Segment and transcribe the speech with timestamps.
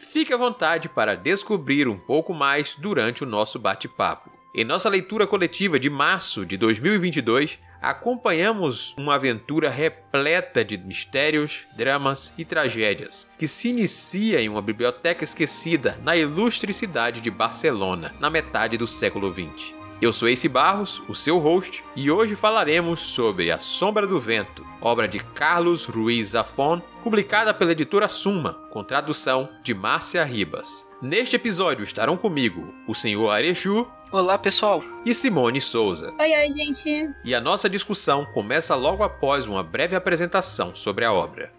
[0.00, 4.30] fique à vontade para descobrir um pouco mais durante o nosso bate-papo.
[4.52, 12.32] Em nossa leitura coletiva de março de 2022, acompanhamos uma aventura repleta de mistérios, dramas
[12.36, 18.28] e tragédias, que se inicia em uma biblioteca esquecida na ilustre cidade de Barcelona, na
[18.28, 19.79] metade do século XX.
[20.00, 24.64] Eu sou Ace Barros, o seu host, e hoje falaremos sobre A Sombra do Vento,
[24.80, 30.88] obra de Carlos Ruiz Zafón, publicada pela editora Suma, com tradução de Márcia Ribas.
[31.02, 33.86] Neste episódio estarão comigo o senhor Arechu.
[34.10, 34.82] Olá, pessoal.
[35.04, 36.14] E Simone Souza.
[36.18, 37.10] Oi, oi, gente.
[37.22, 41.52] E a nossa discussão começa logo após uma breve apresentação sobre a obra.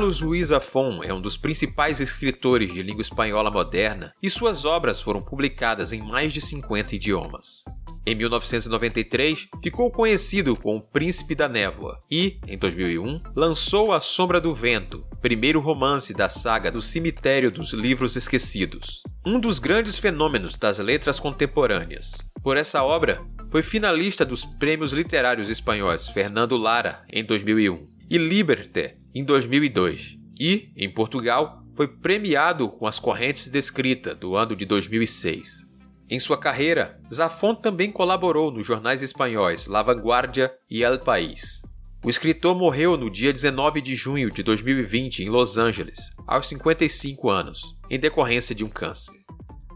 [0.00, 4.98] Carlos Ruiz Zafón é um dos principais escritores de língua espanhola moderna e suas obras
[4.98, 7.62] foram publicadas em mais de 50 idiomas.
[8.06, 14.40] Em 1993, ficou conhecido como o Príncipe da Névoa e, em 2001, lançou A Sombra
[14.40, 20.56] do Vento, primeiro romance da saga do Cemitério dos Livros Esquecidos, um dos grandes fenômenos
[20.56, 22.16] das letras contemporâneas.
[22.42, 28.99] Por essa obra, foi finalista dos Prêmios Literários Espanhóis Fernando Lara em 2001 e Liberté
[29.14, 34.64] em 2002 e, em Portugal, foi premiado com as correntes de escrita do ano de
[34.64, 35.68] 2006.
[36.08, 41.62] Em sua carreira, Zafón também colaborou nos jornais espanhóis La Vanguardia e El País.
[42.02, 47.30] O escritor morreu no dia 19 de junho de 2020 em Los Angeles, aos 55
[47.30, 49.12] anos, em decorrência de um câncer.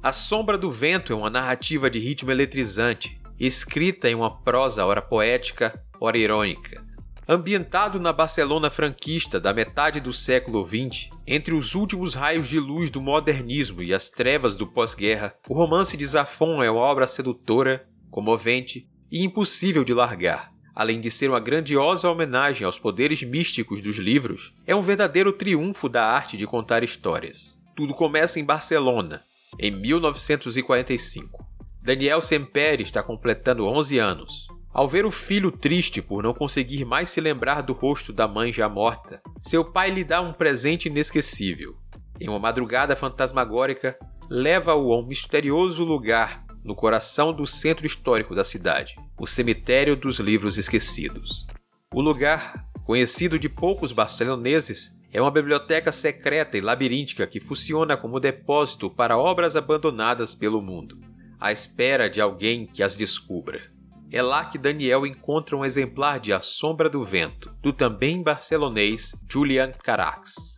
[0.03, 5.01] A Sombra do Vento é uma narrativa de ritmo eletrizante, escrita em uma prosa ora
[5.01, 6.84] poética, ora irônica,
[7.27, 12.91] Ambientado na Barcelona franquista da metade do século XX, entre os últimos raios de luz
[12.91, 17.89] do modernismo e as trevas do pós-guerra, o romance de Zafon é uma obra sedutora,
[18.11, 20.53] comovente e impossível de largar.
[20.75, 25.89] Além de ser uma grandiosa homenagem aos poderes místicos dos livros, é um verdadeiro triunfo
[25.89, 27.59] da arte de contar histórias.
[27.75, 29.25] Tudo começa em Barcelona,
[29.59, 31.43] em 1945.
[31.81, 34.47] Daniel Semperi está completando 11 anos.
[34.75, 38.53] Ao ver o filho triste por não conseguir mais se lembrar do rosto da mãe
[38.53, 41.77] já morta, seu pai lhe dá um presente inesquecível.
[42.21, 43.97] Em uma madrugada fantasmagórica,
[44.29, 50.19] leva-o a um misterioso lugar no coração do centro histórico da cidade, o Cemitério dos
[50.19, 51.47] Livros Esquecidos.
[51.93, 58.19] O lugar, conhecido de poucos barceloneses, é uma biblioteca secreta e labiríntica que funciona como
[58.19, 60.99] depósito para obras abandonadas pelo mundo,
[61.39, 63.74] à espera de alguém que as descubra.
[64.15, 69.13] É lá que Daniel encontra um exemplar de A Sombra do Vento, do também barcelonês
[69.29, 70.55] Julian Carax.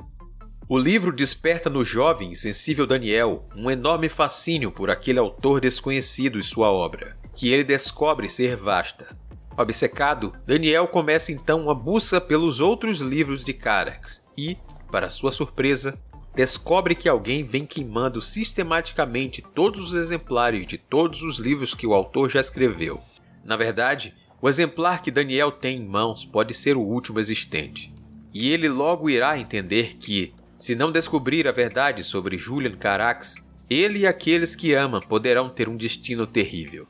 [0.68, 6.38] O livro desperta no jovem e sensível Daniel um enorme fascínio por aquele autor desconhecido
[6.38, 9.16] e sua obra, que ele descobre ser vasta.
[9.56, 14.58] Obcecado, Daniel começa então uma busca pelos outros livros de Carax e,
[14.92, 15.98] para sua surpresa,
[16.34, 21.94] descobre que alguém vem queimando sistematicamente todos os exemplares de todos os livros que o
[21.94, 23.00] autor já escreveu.
[23.46, 24.12] Na verdade,
[24.42, 27.94] o exemplar que Daniel tem em mãos pode ser o último existente.
[28.34, 33.36] E ele logo irá entender que, se não descobrir a verdade sobre Julian Carax,
[33.70, 36.88] ele e aqueles que ama poderão ter um destino terrível.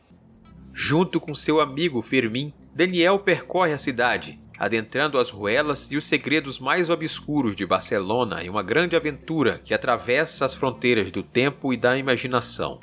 [0.72, 6.58] Junto com seu amigo Fermin, Daniel percorre a cidade, adentrando as ruelas e os segredos
[6.58, 11.76] mais obscuros de Barcelona em uma grande aventura que atravessa as fronteiras do tempo e
[11.76, 12.80] da imaginação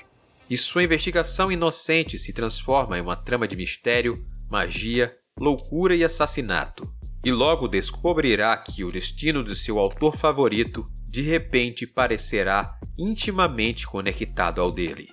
[0.53, 6.88] e sua investigação inocente se transforma em uma trama de mistério, magia, loucura e assassinato.
[7.25, 14.61] E logo descobrirá que o destino de seu autor favorito de repente parecerá intimamente conectado
[14.61, 15.09] ao dele.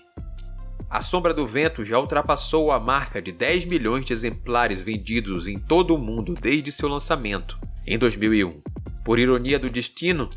[0.90, 5.58] A Sombra do Vento já ultrapassou a marca de 10 milhões de exemplares vendidos em
[5.58, 8.60] todo o mundo desde seu lançamento, em 2001.
[9.02, 10.28] Por ironia do destino,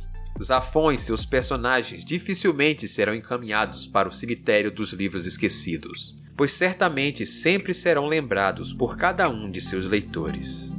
[0.42, 7.26] Zafon e seus personagens dificilmente serão encaminhados para o cemitério dos livros esquecidos, pois certamente
[7.26, 10.72] sempre serão lembrados por cada um de seus leitores.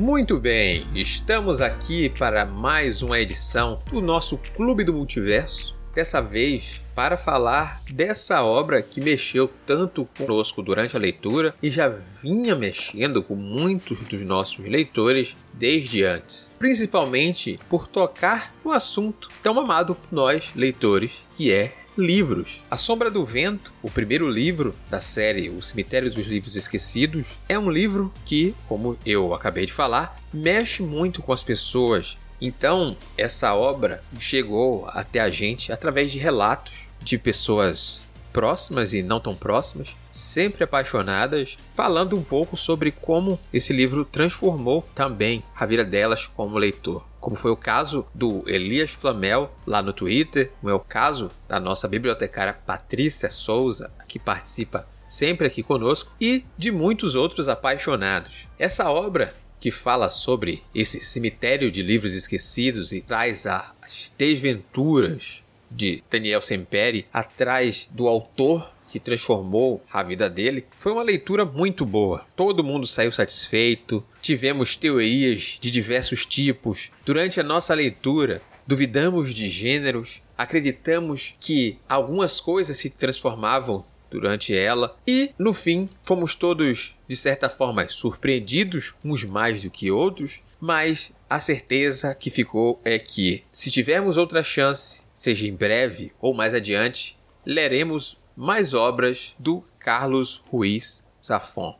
[0.00, 5.76] Muito bem, estamos aqui para mais uma edição do nosso Clube do Multiverso.
[5.94, 11.92] Dessa vez para falar dessa obra que mexeu tanto conosco durante a leitura e já
[12.22, 16.50] vinha mexendo com muitos dos nossos leitores desde antes.
[16.58, 22.60] Principalmente por tocar no assunto tão amado por nós, leitores, que é livros.
[22.70, 27.58] A Sombra do Vento, o primeiro livro da série O Cemitério dos Livros Esquecidos, é
[27.58, 32.16] um livro que, como eu acabei de falar, mexe muito com as pessoas.
[32.40, 38.00] Então, essa obra chegou até a gente através de relatos de pessoas
[38.32, 44.88] próximas e não tão próximas, sempre apaixonadas, falando um pouco sobre como esse livro transformou
[44.94, 49.92] também a vida delas como leitor como foi o caso do Elias Flamel lá no
[49.92, 56.12] Twitter, como é o caso da nossa bibliotecária Patrícia Souza, que participa sempre aqui conosco,
[56.20, 58.48] e de muitos outros apaixonados.
[58.58, 66.02] Essa obra que fala sobre esse cemitério de livros esquecidos e traz as desventuras de
[66.10, 72.26] Daniel Semperi atrás do autor que transformou a vida dele, foi uma leitura muito boa.
[72.34, 76.90] Todo mundo saiu satisfeito, tivemos teorias de diversos tipos.
[77.06, 84.96] Durante a nossa leitura, duvidamos de gêneros, acreditamos que algumas coisas se transformavam durante ela
[85.06, 91.12] e no fim fomos todos de certa forma surpreendidos uns mais do que outros, mas
[91.28, 96.52] a certeza que ficou é que se tivermos outra chance, seja em breve ou mais
[96.54, 97.16] adiante,
[97.46, 101.78] leremos mais obras do Carlos Ruiz Zafon.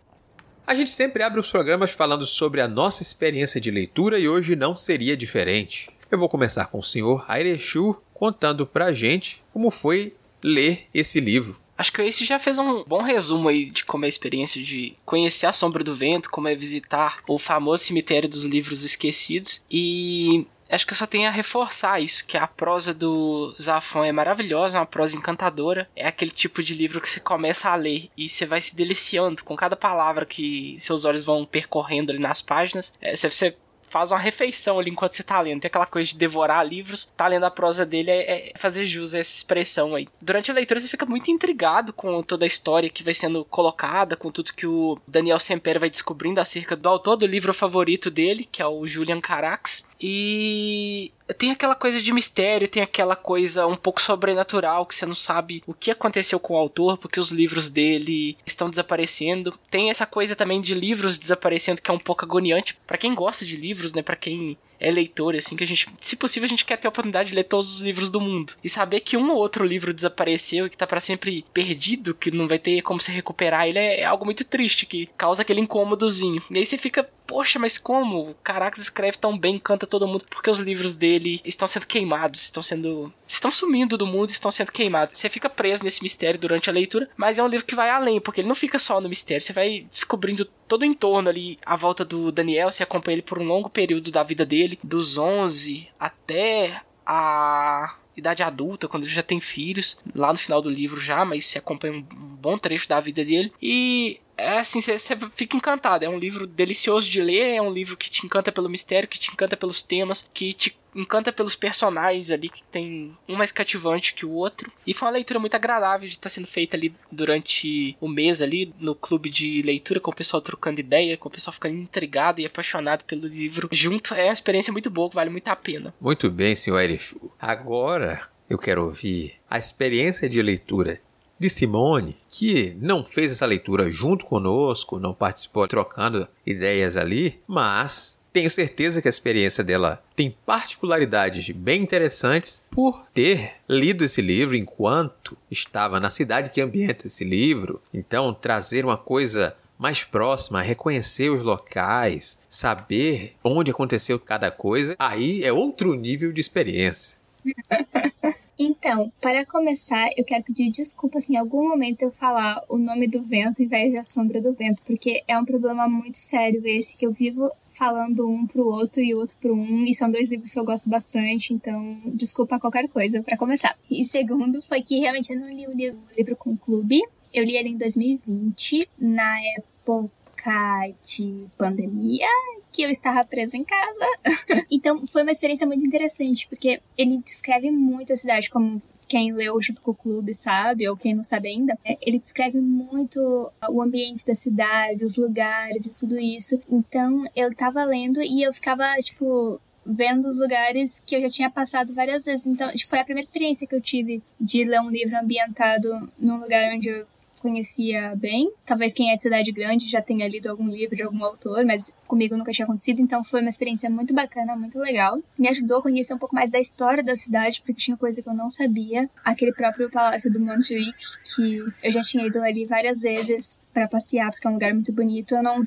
[0.67, 4.55] A gente sempre abre os programas falando sobre a nossa experiência de leitura e hoje
[4.55, 5.89] não seria diferente.
[6.11, 11.59] Eu vou começar com o senhor Airechu contando pra gente como foi ler esse livro.
[11.79, 14.95] Acho que Ace já fez um bom resumo aí de como é a experiência de
[15.07, 19.65] conhecer a Sombra do Vento, como é visitar o famoso cemitério dos livros esquecidos.
[19.71, 24.13] E acho que eu só tenho a reforçar isso, que a prosa do Zafon é
[24.13, 25.89] maravilhosa, é uma prosa encantadora.
[25.95, 29.45] É aquele tipo de livro que você começa a ler e você vai se deliciando
[29.45, 32.93] com cada palavra que seus olhos vão percorrendo ali nas páginas.
[33.01, 33.57] É, você
[33.91, 35.61] faz uma refeição ali enquanto você tá lendo.
[35.61, 37.11] Tem aquela coisa de devorar livros.
[37.17, 40.09] Tá lendo a prosa dele é, é fazer jus a essa expressão aí.
[40.23, 44.17] Durante a leitura você fica muito intrigado com toda a história que vai sendo colocada,
[44.17, 48.49] com tudo que o Daniel Semper vai descobrindo acerca do autor do livro favorito dele,
[48.51, 49.90] que é o Julian Carax.
[50.00, 55.14] E tem aquela coisa de mistério, tem aquela coisa um pouco sobrenatural que você não
[55.14, 59.58] sabe o que aconteceu com o autor, porque os livros dele estão desaparecendo.
[59.70, 63.44] Tem essa coisa também de livros desaparecendo que é um pouco agoniante para quem gosta
[63.44, 66.65] de livros, né, para quem é leitor, assim, que a gente, se possível, a gente
[66.65, 68.55] quer ter a oportunidade de ler todos os livros do mundo.
[68.65, 72.31] E saber que um ou outro livro desapareceu e que tá para sempre perdido, que
[72.31, 76.43] não vai ter como se recuperar ele, é, algo muito triste, que causa aquele incômodozinho.
[76.50, 78.35] E aí você fica, poxa, mas como?
[78.43, 82.61] Caracas escreve tão bem, canta todo mundo, porque os livros dele estão sendo queimados, estão
[82.61, 83.12] sendo.
[83.29, 85.17] estão sumindo do mundo, estão sendo queimados.
[85.17, 88.21] Você fica preso nesse mistério durante a leitura, mas é um livro que vai além,
[88.21, 91.76] porque ele não fica só no mistério, você vai descobrindo todo o entorno ali à
[91.76, 95.89] volta do Daniel, você acompanha ele por um longo período da vida dele, dos 11
[95.99, 101.25] até a idade adulta, quando ele já tem filhos, lá no final do livro já,
[101.25, 103.53] mas você acompanha um bom trecho da vida dele.
[103.61, 106.04] E é assim, você fica encantado.
[106.04, 109.18] É um livro delicioso de ler, é um livro que te encanta pelo mistério, que
[109.18, 114.14] te encanta pelos temas, que te encanta pelos personagens ali, que tem um mais cativante
[114.14, 114.73] que o outro.
[114.87, 118.42] E foi uma leitura muito agradável de estar tá sendo feita ali durante o mês
[118.42, 122.40] ali, no clube de leitura, com o pessoal trocando ideia, com o pessoal ficando intrigado
[122.40, 124.14] e apaixonado pelo livro junto.
[124.14, 125.94] É uma experiência muito boa, vale muito a pena.
[126.00, 127.30] Muito bem, senhor Erechu.
[127.38, 131.00] Agora eu quero ouvir a experiência de leitura
[131.40, 138.20] de Simone, que não fez essa leitura junto conosco, não participou trocando ideias ali, mas
[138.30, 144.54] tenho certeza que a experiência dela tem particularidades bem interessantes por ter lido esse livro
[144.54, 147.80] enquanto estava na cidade que ambienta esse livro.
[147.92, 155.42] Então, trazer uma coisa mais próxima, reconhecer os locais, saber onde aconteceu cada coisa, aí
[155.42, 157.16] é outro nível de experiência.
[158.62, 163.09] Então, para começar, eu quero pedir desculpas se em algum momento eu falar o nome
[163.09, 166.99] do vento em vez da sombra do vento, porque é um problema muito sério esse
[166.99, 170.29] que eu vivo falando um pro outro e o outro pro um, e são dois
[170.29, 173.75] livros que eu gosto bastante, então desculpa qualquer coisa para começar.
[173.90, 177.00] E segundo, foi que realmente eu não li o livro com o clube,
[177.33, 182.29] eu li ele em 2020, na época de pandemia
[182.73, 184.65] que eu estava presa em casa.
[184.71, 189.61] então foi uma experiência muito interessante, porque ele descreve muito a cidade como quem leu
[189.61, 193.21] junto com o clube sabe, ou quem não sabe ainda, é, ele descreve muito
[193.69, 196.61] o ambiente da cidade, os lugares e tudo isso.
[196.71, 201.50] Então eu tava lendo e eu ficava, tipo, vendo os lugares que eu já tinha
[201.50, 202.47] passado várias vezes.
[202.47, 206.73] Então, foi a primeira experiência que eu tive de ler um livro ambientado num lugar
[206.75, 207.07] onde eu
[207.41, 208.53] conhecia bem.
[208.65, 211.95] Talvez quem é de cidade grande já tenha lido algum livro de algum autor, mas
[212.11, 215.23] comigo nunca tinha acontecido, então foi uma experiência muito bacana, muito legal.
[215.38, 218.29] Me ajudou a conhecer um pouco mais da história da cidade, porque tinha coisa que
[218.29, 219.09] eu não sabia.
[219.25, 220.97] Aquele próprio Palácio do Montjuic,
[221.35, 224.93] que eu já tinha ido ali várias vezes para passear, porque é um lugar muito
[224.93, 225.35] bonito.
[225.35, 225.61] Eu não,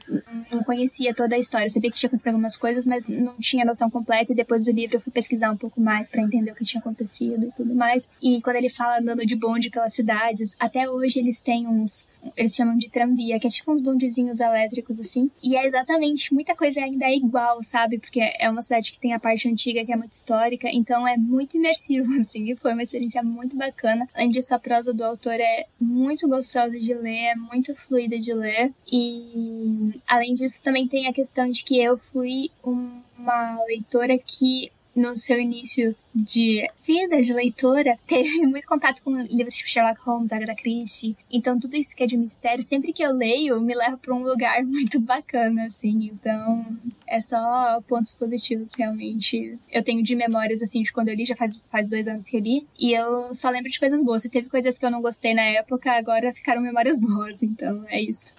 [0.51, 1.69] não conhecia toda a história.
[1.69, 4.33] Sabia que tinha acontecido algumas coisas, mas não tinha noção completa.
[4.33, 6.81] E depois do livro eu fui pesquisar um pouco mais para entender o que tinha
[6.81, 8.09] acontecido e tudo mais.
[8.21, 12.55] E quando ele fala andando de bonde pelas cidades, até hoje eles têm uns eles
[12.55, 15.29] chamam de tramvia, que é tipo uns bondezinhos elétricos assim.
[15.41, 17.99] E é exatamente, muita coisa ainda é igual, sabe?
[17.99, 21.17] Porque é uma cidade que tem a parte antiga, que é muito histórica, então é
[21.17, 22.49] muito imersivo, assim.
[22.51, 24.07] E foi uma experiência muito bacana.
[24.13, 28.33] Além disso, a prosa do autor é muito gostosa de ler, é muito fluida de
[28.33, 28.73] ler.
[28.91, 35.17] E além disso, também tem a questão de que eu fui uma leitora que no
[35.17, 40.55] seu início de vida de leitora, teve muito contato com livros tipo Sherlock Holmes, Agatha
[40.55, 41.17] Christie.
[41.31, 44.21] Então, tudo isso que é de mistério, sempre que eu leio, me leva para um
[44.23, 46.11] lugar muito bacana, assim.
[46.13, 46.65] Então,
[47.07, 49.57] é só pontos positivos, realmente.
[49.71, 52.37] Eu tenho de memórias, assim, de quando eu li, já faz, faz dois anos que
[52.37, 54.21] eu li, e eu só lembro de coisas boas.
[54.21, 57.41] Se teve coisas que eu não gostei na época, agora ficaram memórias boas.
[57.41, 58.35] Então, é isso.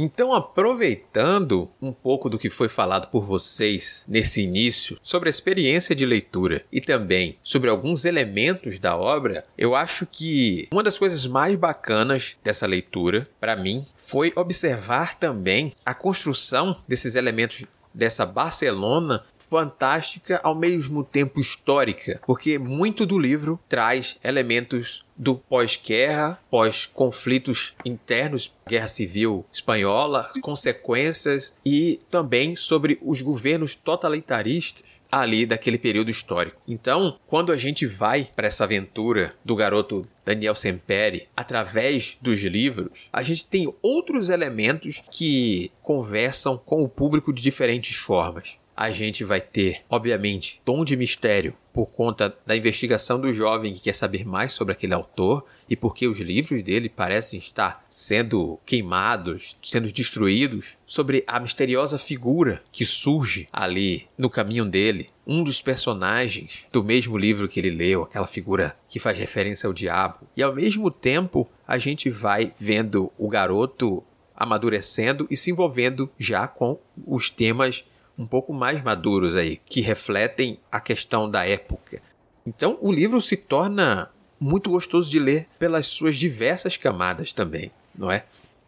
[0.00, 5.92] Então, aproveitando um pouco do que foi falado por vocês nesse início sobre a experiência
[5.92, 11.26] de leitura e também sobre alguns elementos da obra, eu acho que uma das coisas
[11.26, 19.24] mais bacanas dessa leitura, para mim, foi observar também a construção desses elementos dessa Barcelona
[19.48, 28.54] fantástica ao mesmo tempo histórica, porque muito do livro traz elementos do pós-guerra, pós-conflitos internos,
[28.66, 36.60] guerra civil espanhola, consequências e também sobre os governos totalitaristas ali daquele período histórico.
[36.68, 43.08] Então, quando a gente vai para essa aventura do garoto Daniel Semperi através dos livros,
[43.10, 49.24] a gente tem outros elementos que conversam com o público de diferentes formas a gente
[49.24, 54.24] vai ter, obviamente, tom de mistério por conta da investigação do jovem que quer saber
[54.24, 60.76] mais sobre aquele autor e porque os livros dele parecem estar sendo queimados, sendo destruídos,
[60.86, 67.18] sobre a misteriosa figura que surge ali no caminho dele, um dos personagens do mesmo
[67.18, 70.20] livro que ele leu, aquela figura que faz referência ao diabo.
[70.36, 74.04] E ao mesmo tempo, a gente vai vendo o garoto
[74.38, 77.84] amadurecendo e se envolvendo já com os temas
[78.18, 82.02] um pouco mais maduros aí, que refletem a questão da época.
[82.44, 84.10] Então o livro se torna
[84.40, 88.24] muito gostoso de ler pelas suas diversas camadas também, não é?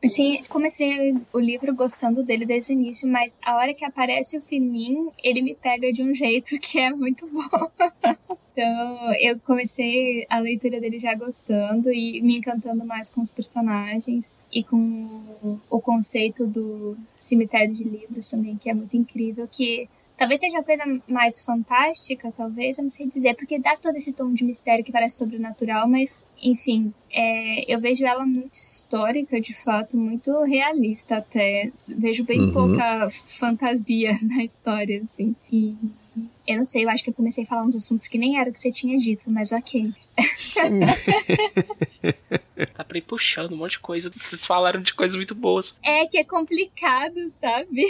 [0.08, 4.42] Sim, comecei o livro gostando dele desde o início, mas a hora que aparece o
[4.42, 7.70] Firmin, ele me pega de um jeito que é muito bom.
[8.52, 14.38] então, eu comecei a leitura dele já gostando e me encantando mais com os personagens
[14.50, 19.86] e com o conceito do cemitério de livros também, que é muito incrível, que
[20.20, 24.12] Talvez seja a coisa mais fantástica, talvez, eu não sei dizer, porque dá todo esse
[24.12, 29.54] tom de mistério que parece sobrenatural, mas, enfim, é, eu vejo ela muito histórica, de
[29.54, 31.72] fato, muito realista até.
[31.88, 32.52] Vejo bem uhum.
[32.52, 35.34] pouca fantasia na história, assim.
[35.50, 35.74] E
[36.46, 38.50] eu não sei, eu acho que eu comecei a falar uns assuntos que nem era
[38.50, 39.92] o que você tinha dito, mas ok.
[42.74, 44.10] Tá pra ir puxando um monte de coisa.
[44.14, 45.78] Vocês falaram de coisas muito boas.
[45.82, 47.84] É que é complicado, sabe?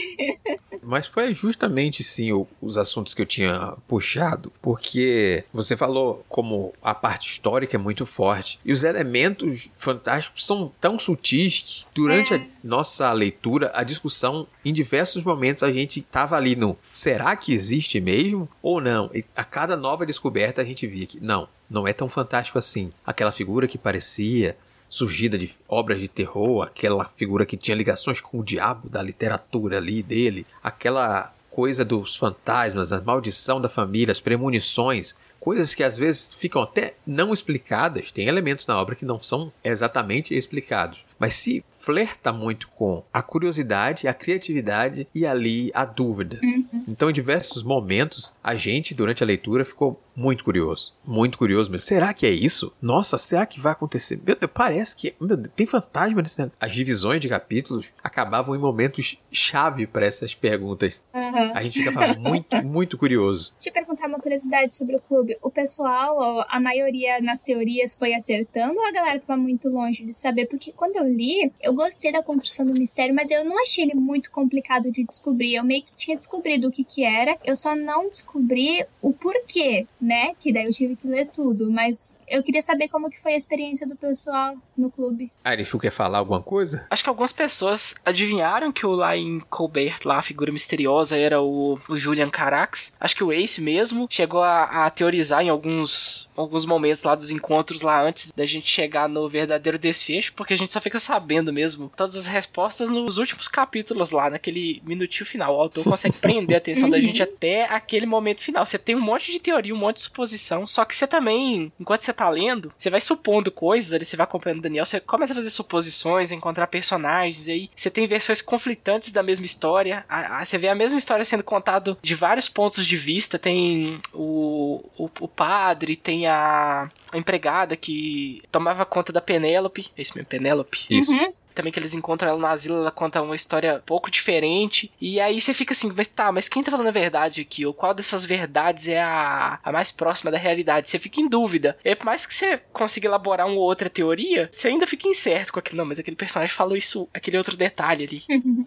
[0.83, 4.52] Mas foi justamente, sim, o, os assuntos que eu tinha puxado.
[4.62, 8.59] Porque você falou como a parte histórica é muito forte.
[8.64, 12.37] E os elementos fantásticos são tão sutis que durante é.
[12.37, 17.52] a nossa leitura, a discussão, em diversos momentos, a gente tava ali no será que
[17.52, 19.11] existe mesmo ou não?
[19.14, 22.92] E a cada nova descoberta a gente via que não, não é tão fantástico assim.
[23.07, 24.57] Aquela figura que parecia
[24.88, 29.76] surgida de obras de terror, aquela figura que tinha ligações com o diabo da literatura
[29.76, 35.97] ali dele, aquela coisa dos fantasmas, a maldição da família, as premonições, coisas que às
[35.97, 38.11] vezes ficam até não explicadas.
[38.11, 41.04] Tem elementos na obra que não são exatamente explicados.
[41.19, 46.38] Mas se flerta muito com a curiosidade, a criatividade e ali a dúvida.
[46.42, 46.84] Uhum.
[46.87, 50.92] Então, em diversos momentos, a gente, durante a leitura, ficou muito curioso.
[51.04, 51.87] Muito curioso mesmo.
[51.87, 52.72] Será que é isso?
[52.82, 54.20] Nossa, será que vai acontecer?
[54.25, 55.14] Meu Deus, parece que.
[55.18, 56.50] Meu Deus, tem fantasma nesse.
[56.60, 61.02] As divisões de capítulos acabavam em momentos chave para essas perguntas.
[61.14, 61.52] Uhum.
[61.54, 63.54] A gente ficava muito, muito curioso.
[63.54, 65.38] Deixa eu perguntar uma curiosidade sobre o clube.
[65.42, 70.12] O pessoal, a maioria nas teorias foi acertando ou a galera tava muito longe de
[70.12, 70.46] saber?
[70.46, 73.94] Porque quando eu li, eu gostei da construção do mistério, mas eu não achei ele
[73.94, 75.54] muito complicado de descobrir.
[75.54, 79.86] Eu meio que tinha descobrido o que que era, eu só não descobri o porquê,
[80.00, 80.34] né?
[80.38, 83.36] Que daí eu tive que ler tudo, mas eu queria saber como que foi a
[83.36, 85.30] experiência do pessoal no clube.
[85.44, 86.86] Arishu quer falar alguma coisa?
[86.90, 91.40] Acho que algumas pessoas adivinharam que o lá em Colbert, lá a figura misteriosa, era
[91.40, 92.94] o, o Julian Carax.
[92.98, 97.30] Acho que o Ace mesmo chegou a, a teorizar em alguns, alguns momentos lá dos
[97.30, 101.52] encontros lá antes da gente chegar no verdadeiro desfecho, porque a gente só fica sabendo
[101.52, 101.59] mesmo
[101.96, 105.56] todas as respostas nos últimos capítulos lá, naquele minutinho final.
[105.56, 108.64] O autor consegue prender a atenção da gente até aquele momento final.
[108.64, 112.02] Você tem um monte de teoria, um monte de suposição, só que você também, enquanto
[112.02, 115.32] você tá lendo, você vai supondo coisas ali, você vai acompanhando o Daniel, você começa
[115.32, 120.04] a fazer suposições, encontrar personagens, e aí você tem versões conflitantes da mesma história.
[120.08, 123.38] A, a, você vê a mesma história sendo contada de vários pontos de vista.
[123.38, 129.90] Tem o, o, o padre, tem a, a empregada que tomava conta da Penélope.
[129.96, 130.86] É isso mesmo, Penélope?
[130.90, 131.12] Isso.
[131.12, 131.32] Uhum.
[131.60, 134.90] Também que eles encontram ela no asilo, ela conta uma história pouco diferente.
[134.98, 137.66] E aí você fica assim, mas tá, mas quem tá falando a verdade aqui?
[137.66, 140.88] Ou qual dessas verdades é a, a mais próxima da realidade?
[140.88, 141.76] Você fica em dúvida.
[141.84, 145.52] E por mais que você consiga elaborar uma ou outra teoria, você ainda fica incerto
[145.52, 145.76] com aquilo.
[145.76, 148.24] Não, mas aquele personagem falou isso, aquele outro detalhe ali.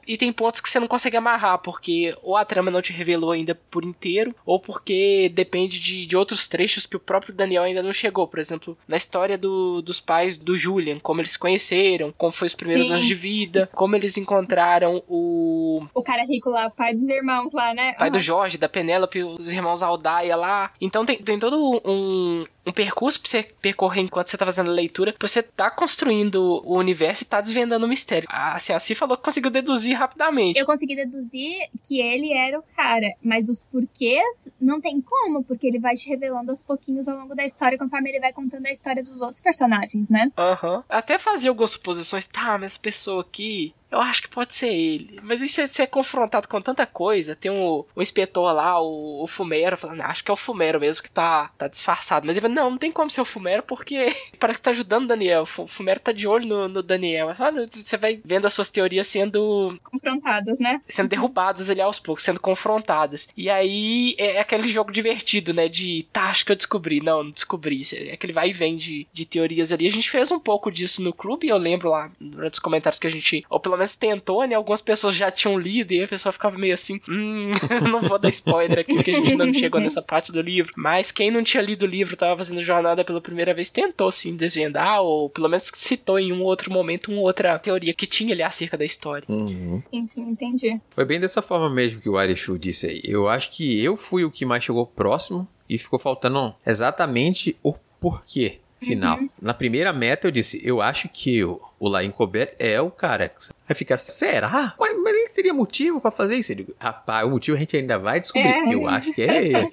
[0.08, 3.32] e tem pontos que você não consegue amarrar, porque ou a trama não te revelou
[3.32, 7.82] ainda por inteiro, ou porque depende de, de outros trechos que o próprio Daniel ainda
[7.82, 8.28] não chegou.
[8.28, 12.46] Por exemplo, na história do, dos pais do Julian, como eles se conheceram, como foi
[12.46, 12.94] os primeiros Sim.
[12.94, 17.54] anos de vida, como eles encontraram o O cara rico lá, o pai dos irmãos
[17.54, 17.94] lá, né?
[17.98, 18.20] pai do Uhum.
[18.22, 20.72] Jorge, da Penélope, os irmãos Aldaia lá.
[20.80, 24.74] Então tem, tem todo um, um percurso pra você percorrer enquanto você tá fazendo a
[24.74, 28.28] leitura, pra você tá construindo o universo e tá desvendando o mistério.
[28.32, 30.60] A, assim, a Ci falou que conseguiu deduzir rapidamente.
[30.60, 31.54] Eu consegui deduzir
[31.88, 36.08] que ele era o cara, mas os porquês não tem como, porque ele vai te
[36.10, 39.42] revelando aos pouquinhos ao longo da história, conforme ele vai contando a história dos outros
[39.42, 40.32] personagens, né?
[40.38, 40.84] Aham.
[40.90, 42.26] Até fazia algumas suposições.
[42.26, 43.74] Tá, essa pessoa aqui.
[43.94, 45.20] Eu acho que pode ser ele.
[45.22, 47.36] Mas aí você, você é confrontado com tanta coisa.
[47.36, 50.80] Tem um, um inspetor lá, o, o Fumero, falando, "Ah, acho que é o Fumero
[50.80, 52.26] mesmo que tá, tá disfarçado.
[52.26, 55.04] Mas ele fala, não, não tem como ser o Fumero porque parece que tá ajudando
[55.04, 55.44] o Daniel.
[55.44, 57.30] O Fu- Fumero tá de olho no, no Daniel.
[57.72, 60.82] Você vai vendo as suas teorias sendo Confrontadas, né?
[60.88, 63.28] sendo derrubadas ali aos poucos, sendo confrontadas.
[63.38, 65.68] E aí é aquele jogo divertido, né?
[65.68, 67.00] De tá, acho que eu descobri.
[67.00, 67.84] Não, não descobri.
[67.94, 69.86] É aquele vai e vem de, de teorias ali.
[69.86, 73.06] A gente fez um pouco disso no clube, eu lembro lá durante os comentários que
[73.06, 74.56] a gente, ou pelo menos tentou, né?
[74.56, 77.50] Algumas pessoas já tinham lido e a pessoa ficava meio assim, hum,
[77.90, 80.74] não vou dar spoiler aqui, porque a gente ainda não chegou nessa parte do livro.
[80.78, 84.36] Mas quem não tinha lido o livro, tava fazendo jornada pela primeira vez, tentou sim
[84.36, 88.44] desvendar, ou pelo menos citou em um outro momento uma outra teoria que tinha ali
[88.44, 89.26] acerca da história.
[89.28, 89.84] Uhum.
[89.90, 90.80] Sim, sim, entendi.
[90.92, 93.02] Foi bem dessa forma mesmo que o Arishu disse aí.
[93.04, 97.74] Eu acho que eu fui o que mais chegou próximo e ficou faltando exatamente o
[98.00, 99.20] porquê final.
[99.42, 103.52] Na primeira meta eu disse, eu acho que o, o Lain Colbert é o Carex.
[103.68, 104.76] Aí ficaram, será?
[104.80, 106.52] Ué, mas ele teria motivo pra fazer isso?
[106.52, 108.50] Eu digo, rapaz, o motivo a gente ainda vai descobrir.
[108.50, 108.74] É.
[108.74, 109.72] Eu acho que é ele.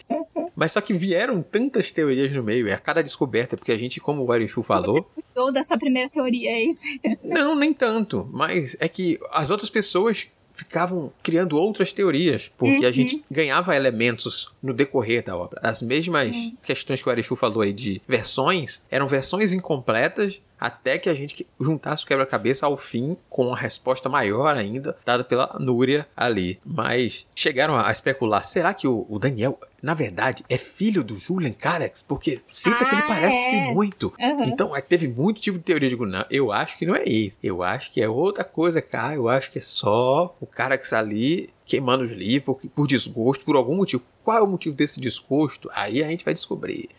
[0.55, 3.99] Mas só que vieram tantas teorias no meio, é a cada descoberta, porque a gente,
[4.01, 6.83] como o Arishu falou, Ou da sua primeira teoria, é isso?
[7.25, 8.29] não, nem tanto.
[8.31, 10.29] Mas é que as outras pessoas
[10.61, 15.59] ficavam criando outras teorias, porque a gente ganhava elementos no decorrer da obra.
[15.63, 21.09] As mesmas questões que o Arishu falou aí de versões, eram versões incompletas até que
[21.09, 26.07] a gente juntasse o quebra-cabeça ao fim com a resposta maior ainda, dada pela Núria
[26.17, 26.61] ali.
[26.65, 31.53] Mas chegaram a especular, será que o, o Daniel, na verdade, é filho do Julian
[31.53, 32.03] Carax?
[32.03, 33.73] Porque cita que ele Ah, parece é.
[33.73, 34.13] muito.
[34.21, 34.45] Aham.
[34.45, 35.87] Então, é, teve muito tipo de teoria.
[35.87, 37.39] Eu digo, não, eu acho que não é isso.
[37.43, 39.15] Eu acho que é outra coisa, cara.
[39.15, 42.87] Eu acho que é só o cara que está ali queimando os livros por, por
[42.87, 44.03] desgosto, por algum motivo.
[44.23, 45.71] Qual é o motivo desse desgosto?
[45.73, 46.91] Aí a gente vai descobrir.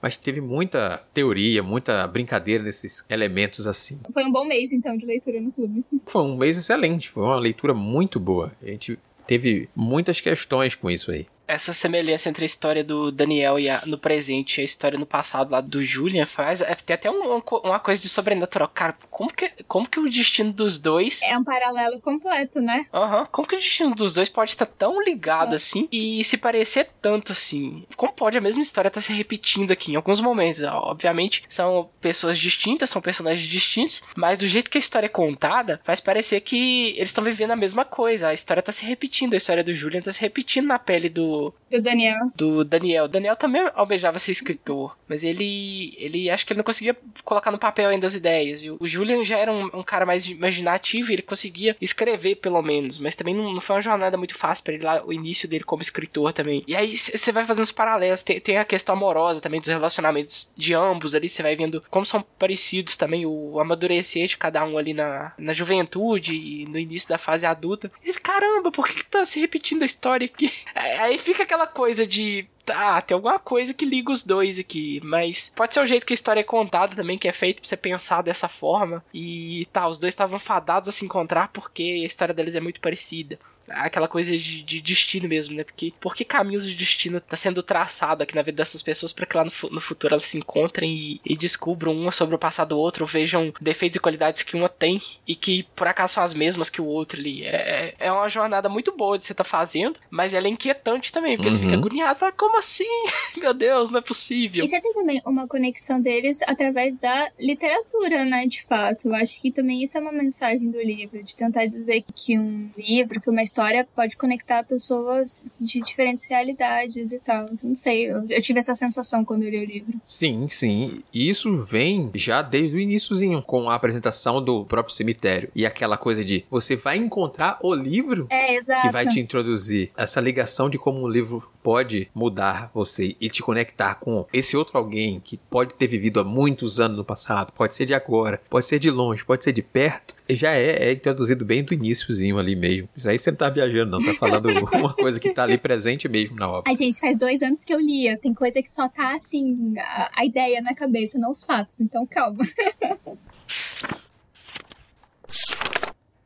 [0.00, 3.98] Mas teve muita teoria, muita brincadeira nesses elementos assim.
[4.12, 5.84] Foi um bom mês, então, de leitura no clube.
[6.06, 8.52] Foi um mês excelente, foi uma leitura muito boa.
[8.62, 11.26] A gente teve muitas questões com isso aí.
[11.48, 15.06] Essa semelhança entre a história do Daniel e a, no presente e a história no
[15.06, 16.60] passado lá do Julian faz.
[16.60, 18.68] É, tem até um, um, uma coisa de sobrenatural.
[18.68, 21.22] Cara, como que, como que o destino dos dois.
[21.22, 22.84] É um paralelo completo, né?
[22.92, 23.20] Aham.
[23.20, 23.26] Uhum.
[23.32, 25.56] Como que o destino dos dois pode estar tão ligado é.
[25.56, 27.84] assim e se parecer tanto assim?
[27.96, 30.62] Como pode a mesma história estar se repetindo aqui em alguns momentos?
[30.62, 35.80] Obviamente, são pessoas distintas, são personagens distintos, mas do jeito que a história é contada,
[35.84, 38.28] faz parecer que eles estão vivendo a mesma coisa.
[38.28, 41.37] A história tá se repetindo, a história do Julian tá se repetindo na pele do.
[41.70, 42.32] Do Daniel.
[42.34, 43.08] Do Daniel.
[43.08, 45.94] Daniel também almejava ser escritor, mas ele.
[45.98, 48.62] Ele acho que ele não conseguia colocar no papel ainda as ideias.
[48.62, 52.98] E o Julian já era um, um cara mais imaginativo ele conseguia escrever, pelo menos,
[52.98, 55.64] mas também não, não foi uma jornada muito fácil para ele lá, o início dele
[55.64, 56.62] como escritor também.
[56.66, 60.50] E aí você vai fazendo os paralelos, tem, tem, a questão amorosa também dos relacionamentos
[60.56, 64.78] de ambos ali, você vai vendo como são parecidos também o amadurecer de cada um
[64.78, 67.90] ali na, na juventude e no início da fase adulta.
[68.02, 70.52] E você, caramba, por que, que tá se repetindo a história aqui?
[70.74, 75.52] Aí fica aquela coisa de ah, tem alguma coisa que liga os dois aqui, mas
[75.54, 77.76] pode ser o jeito que a história é contada também, que é feito pra você
[77.76, 79.04] pensar dessa forma.
[79.12, 82.80] E tá, os dois estavam fadados a se encontrar porque a história deles é muito
[82.80, 83.38] parecida
[83.70, 85.64] aquela coisa de, de, destino mesmo, né?
[85.64, 89.26] Porque por que caminhos de destino tá sendo traçado aqui na vida dessas pessoas para
[89.26, 92.68] que lá no, no, futuro elas se encontrem e, e, descubram uma sobre o passado
[92.68, 96.22] do outro, ou vejam defeitos e qualidades que uma tem e que por acaso são
[96.22, 97.44] as mesmas que o outro ali.
[97.44, 101.12] É, é, é uma jornada muito boa de você tá fazendo, mas ela é inquietante
[101.12, 101.54] também, porque uhum.
[101.54, 101.78] você fica uhum.
[101.78, 102.84] agoniado, fala, como assim?
[103.36, 104.64] Meu Deus, não é possível.
[104.64, 108.46] E você tem também uma conexão deles através da literatura, né?
[108.46, 109.08] De fato.
[109.08, 112.70] Eu acho que também isso é uma mensagem do livro, de tentar dizer que um
[112.76, 117.46] livro, que uma história história pode conectar pessoas de diferentes realidades e tal.
[117.64, 120.00] Não sei, eu, eu tive essa sensação quando eu li o livro.
[120.06, 121.02] Sim, sim.
[121.12, 125.50] Isso vem já desde o iníciozinho, com a apresentação do próprio cemitério.
[125.56, 129.90] E aquela coisa de você vai encontrar o livro é, que vai te introduzir.
[129.96, 134.78] Essa ligação de como o livro pode mudar você e te conectar com esse outro
[134.78, 138.66] alguém que pode ter vivido há muitos anos no passado, pode ser de agora, pode
[138.66, 142.54] ser de longe, pode ser de perto, já é, é introduzido bem do iníciozinho ali
[142.54, 142.88] mesmo.
[142.96, 146.08] Isso aí você não tá viajando, não, tá falando uma coisa que tá ali presente
[146.08, 146.70] mesmo na obra.
[146.70, 150.10] A gente, faz dois anos que eu lia, tem coisa que só tá assim, a,
[150.20, 152.44] a ideia na cabeça, não os fatos, então calma.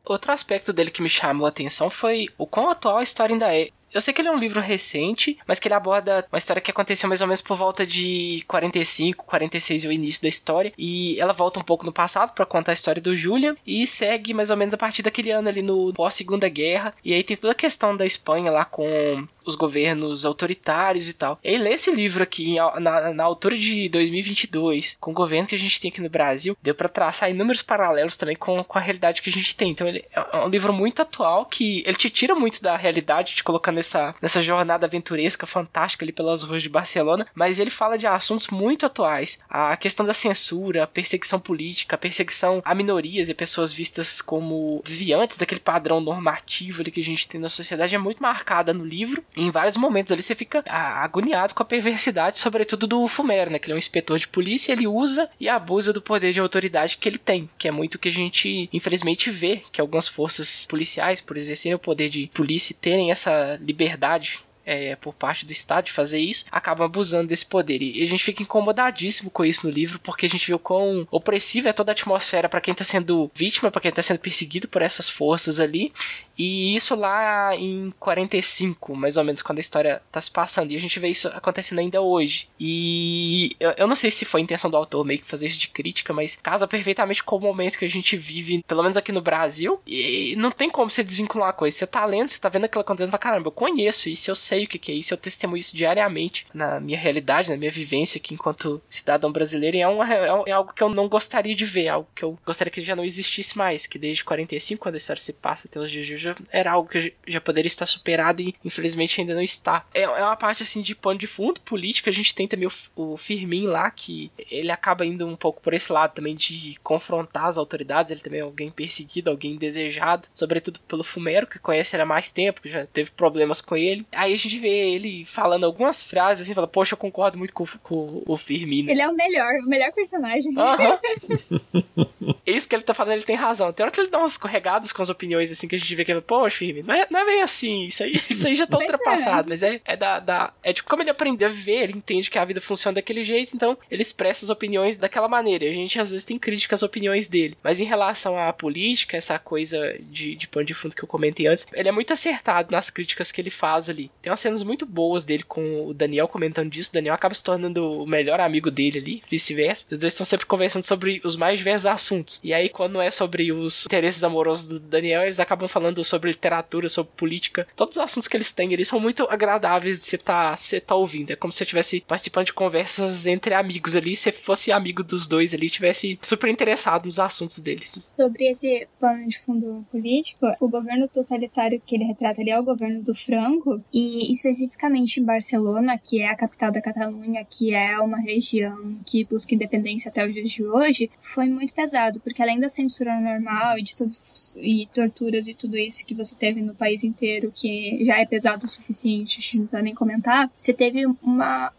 [0.05, 3.55] Outro aspecto dele que me chamou a atenção foi o quão atual a história ainda
[3.55, 3.71] é.
[3.93, 6.71] Eu sei que ele é um livro recente, mas que ele aborda uma história que
[6.71, 10.73] aconteceu mais ou menos por volta de 45, 46 e o início da história.
[10.79, 14.33] E ela volta um pouco no passado para contar a história do Julian e segue
[14.33, 16.95] mais ou menos a partir daquele ano ali no pós-segunda guerra.
[17.05, 21.39] E aí tem toda a questão da Espanha lá com os governos autoritários e tal.
[21.43, 25.59] E ler esse livro aqui na, na altura de 2022, com o governo que a
[25.59, 29.23] gente tem aqui no Brasil, deu para traçar inúmeros paralelos também com, com a realidade
[29.23, 29.71] que a gente tem.
[29.71, 33.45] Então ele é um livro muito atual que ele te tira muito da realidade, te
[33.45, 38.07] colocando nessa, nessa jornada aventuresca fantástica ali pelas ruas de Barcelona, mas ele fala de
[38.07, 39.39] assuntos muito atuais.
[39.49, 44.81] A questão da censura, a perseguição política, a perseguição a minorias e pessoas vistas como
[44.85, 48.85] desviantes daquele padrão normativo ali que a gente tem na sociedade é muito marcada no
[48.85, 53.59] livro em vários momentos ali você fica agoniado com a perversidade, sobretudo do Fumero, né?
[53.59, 56.97] Que ele é um inspetor de polícia, ele usa e abusa do poder de autoridade
[56.97, 61.21] que ele tem, que é muito que a gente, infelizmente, vê que algumas forças policiais,
[61.21, 65.93] por exercerem o poder de polícia, terem essa liberdade é, por parte do Estado de
[65.93, 67.83] fazer isso, acabam abusando desse poder.
[67.83, 71.69] E a gente fica incomodadíssimo com isso no livro, porque a gente viu quão opressiva
[71.69, 74.83] é toda a atmosfera para quem tá sendo vítima, para quem tá sendo perseguido por
[74.83, 75.93] essas forças ali.
[76.37, 80.73] E isso lá em 45, mais ou menos, quando a história tá se passando.
[80.73, 82.49] E a gente vê isso acontecendo ainda hoje.
[82.59, 85.59] E eu, eu não sei se foi a intenção do autor meio que fazer isso
[85.59, 89.13] de crítica, mas casa perfeitamente com o momento que a gente vive, pelo menos aqui
[89.13, 89.81] no Brasil.
[89.87, 91.77] E não tem como você desvincular a coisa.
[91.77, 94.52] Você tá lendo, você tá vendo aquilo acontecendo, pra caramba, eu conheço isso, eu sei
[94.61, 98.19] o que, que é isso, eu testemunho isso diariamente na minha realidade, na minha vivência
[98.19, 99.77] aqui enquanto cidadão brasileiro.
[99.77, 102.71] E é, é, é algo que eu não gostaria de ver, algo que eu gostaria
[102.71, 103.87] que já não existisse mais.
[103.87, 106.89] Que desde 45, quando a história se passa até os dias de hoje, era algo
[106.89, 109.85] que já poderia estar superado e infelizmente ainda não está.
[109.95, 112.11] É, é uma parte assim de pano de fundo política.
[112.11, 115.75] A gente tem também o, o Firmin lá, que ele acaba indo um pouco por
[115.75, 118.11] esse lado também de confrontar as autoridades.
[118.11, 122.31] Ele também é alguém perseguido, alguém desejado, sobretudo pelo Fumero, que conhece ele há mais
[122.31, 124.07] tempo, que já teve problemas com ele.
[124.13, 128.23] Aí gente vê ele falando algumas frases assim, fala, poxa, eu concordo muito com, com
[128.27, 128.91] o Firmino.
[128.91, 130.53] Ele é o melhor, o melhor personagem.
[130.57, 132.33] Uhum.
[132.47, 133.73] isso que ele tá falando, ele tem razão.
[133.73, 136.05] Tem hora que ele dá umas escorregadas com as opiniões, assim, que a gente vê
[136.05, 138.79] que, poxa, firme, não é, não é bem assim, isso aí, isso aí já tá
[138.79, 139.51] ultrapassado, é.
[139.51, 140.53] mas é, é da, da.
[140.63, 143.55] É de como ele aprendeu a viver, ele entende que a vida funciona daquele jeito,
[143.55, 145.65] então ele expressa as opiniões daquela maneira.
[145.65, 147.57] E a gente às vezes tem crítica às opiniões dele.
[147.63, 151.47] Mas em relação à política, essa coisa de, de pano de fundo que eu comentei
[151.47, 154.11] antes, ele é muito acertado nas críticas que ele faz ali.
[154.21, 156.91] Tem umas cenas muito boas dele com o Daniel comentando disso.
[156.91, 159.87] O Daniel acaba se tornando o melhor amigo dele ali, vice-versa.
[159.91, 162.41] Os dois estão sempre conversando sobre os mais diversos assuntos.
[162.43, 166.89] E aí, quando é sobre os interesses amorosos do Daniel, eles acabam falando sobre literatura,
[166.89, 167.67] sobre política.
[167.77, 171.31] Todos os assuntos que eles têm, eles são muito agradáveis de você tá, tá ouvindo.
[171.31, 175.27] É como se você estivesse participando de conversas entre amigos ali, se fosse amigo dos
[175.27, 177.99] dois ali, tivesse super interessado nos assuntos deles.
[178.17, 182.65] Sobre esse plano de fundo político, o governo totalitário que ele retrata ali é o
[182.65, 187.99] governo do Franco, e especificamente em Barcelona, que é a capital da Catalunha, que é
[187.99, 192.61] uma região que busca independência até os dias de hoje, foi muito pesado, porque além
[192.61, 196.75] da censura normal e de todas e torturas e tudo isso que você teve no
[196.75, 200.73] país inteiro, que já é pesado o suficiente, a gente não precisa nem comentar, você
[200.73, 201.73] teve uma.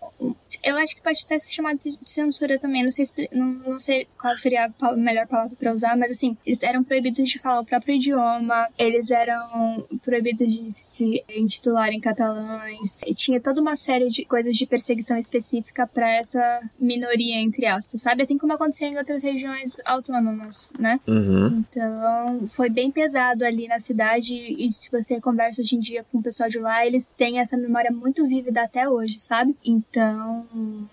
[0.64, 4.38] Eu acho que pode até ser chamado de censura também, não sei, não, sei qual
[4.38, 7.96] seria a melhor palavra para usar, mas assim, eles eram proibidos de falar o próprio
[7.96, 12.00] idioma, eles eram proibidos de se intitular em
[13.06, 18.02] e tinha toda uma série de coisas de perseguição específica para essa minoria, entre aspas,
[18.02, 18.24] sabe?
[18.24, 21.00] Assim como aconteceu em outras regiões autônomas, né?
[21.08, 21.64] Uhum.
[21.70, 26.20] Então, foi bem pesado ali na cidade, e se você conversa hoje em dia com
[26.20, 29.56] o pessoal de lá, eles têm essa memória muito vívida até hoje, sabe?
[29.64, 30.46] Então,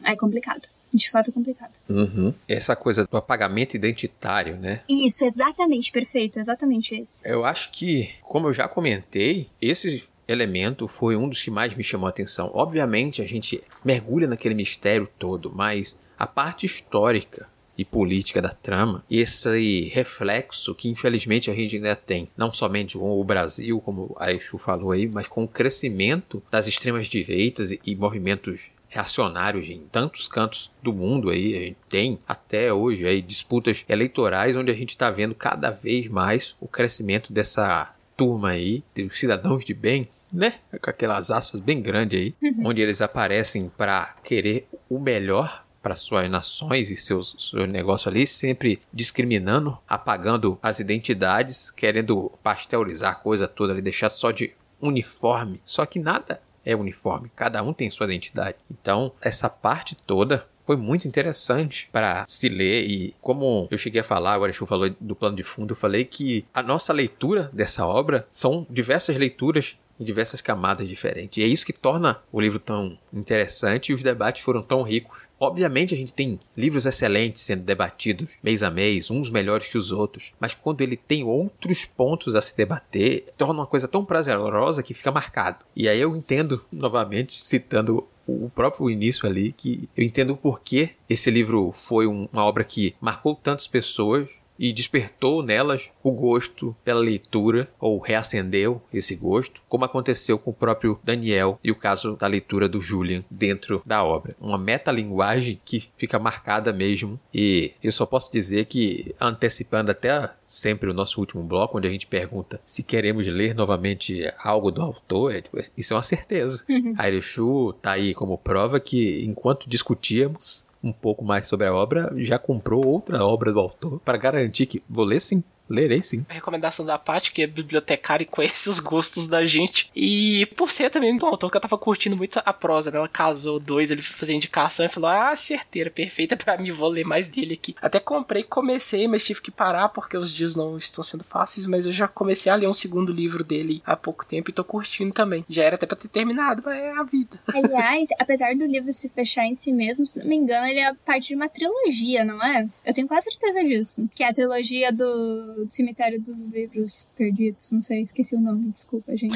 [0.04, 1.72] é complicado de fato complicado.
[1.88, 2.34] Uhum.
[2.48, 4.82] Essa coisa do apagamento identitário, né?
[4.88, 7.22] Isso, exatamente, perfeito, exatamente isso.
[7.24, 11.84] Eu acho que, como eu já comentei, esse elemento foi um dos que mais me
[11.84, 12.50] chamou a atenção.
[12.54, 19.02] Obviamente a gente mergulha naquele mistério todo, mas a parte histórica e política da trama,
[19.10, 24.30] esse reflexo que infelizmente a gente ainda tem, não somente com o Brasil, como a
[24.30, 30.28] Exu falou aí, mas com o crescimento das extremas direitas e movimentos reacionários em tantos
[30.28, 31.56] cantos do mundo aí.
[31.56, 36.06] A gente tem até hoje aí disputas eleitorais onde a gente está vendo cada vez
[36.08, 40.54] mais o crescimento dessa turma aí, dos cidadãos de bem, né?
[40.82, 42.66] Com aquelas aspas bem grandes aí, uhum.
[42.66, 48.26] onde eles aparecem para querer o melhor para suas nações e seus, seus negócios ali,
[48.26, 55.60] sempre discriminando, apagando as identidades, querendo pasteurizar a coisa toda ali, deixar só de uniforme.
[55.64, 58.58] Só que nada é uniforme, cada um tem sua identidade.
[58.70, 64.04] Então, essa parte toda foi muito interessante para se ler e como eu cheguei a
[64.04, 67.84] falar, agora Chu falou do plano de fundo, eu falei que a nossa leitura dessa
[67.84, 71.36] obra são diversas leituras em diversas camadas diferentes.
[71.36, 75.20] E é isso que torna o livro tão interessante e os debates foram tão ricos.
[75.38, 79.92] Obviamente a gente tem livros excelentes sendo debatidos mês a mês, uns melhores que os
[79.92, 84.82] outros, mas quando ele tem outros pontos a se debater, torna uma coisa tão prazerosa
[84.82, 85.64] que fica marcado.
[85.76, 90.90] E aí eu entendo, novamente, citando o próprio início ali, que eu entendo o porquê
[91.08, 94.28] esse livro foi uma obra que marcou tantas pessoas
[94.60, 100.54] e despertou nelas o gosto pela leitura, ou reacendeu esse gosto, como aconteceu com o
[100.54, 104.36] próprio Daniel e o caso da leitura do Julian dentro da obra.
[104.38, 110.90] Uma metalinguagem que fica marcada mesmo, e eu só posso dizer que, antecipando até sempre
[110.90, 115.32] o nosso último bloco, onde a gente pergunta se queremos ler novamente algo do autor,
[115.34, 116.64] é, tipo, isso é uma certeza.
[116.68, 116.94] Uhum.
[116.98, 122.38] Airechu tá aí como prova que, enquanto discutíamos, um pouco mais sobre a obra, já
[122.38, 125.42] comprou outra obra do autor para garantir que vou ler sim.
[125.70, 126.26] Lerei sim.
[126.28, 129.90] A recomendação da Paty, que é bibliotecária e conhece os gostos da gente.
[129.94, 132.98] E por ser também um autor que eu tava curtindo muito a prosa, né?
[132.98, 137.04] Ela casou dois, ele fazia indicação e falou: Ah, certeira, perfeita para mim, vou ler
[137.04, 137.74] mais dele aqui.
[137.80, 141.66] Até comprei, comecei, mas tive que parar porque os dias não estão sendo fáceis.
[141.66, 144.64] Mas eu já comecei a ler um segundo livro dele há pouco tempo e tô
[144.64, 145.44] curtindo também.
[145.48, 147.40] Já era até pra ter terminado, mas é a vida.
[147.54, 150.92] Aliás, apesar do livro se fechar em si mesmo, se não me engano, ele é
[151.04, 152.68] parte de uma trilogia, não é?
[152.84, 154.08] Eu tenho quase certeza disso.
[154.14, 157.70] Que é a trilogia do do Cemitério dos Livros Perdidos.
[157.72, 159.34] Não sei, esqueci o nome, desculpa, gente.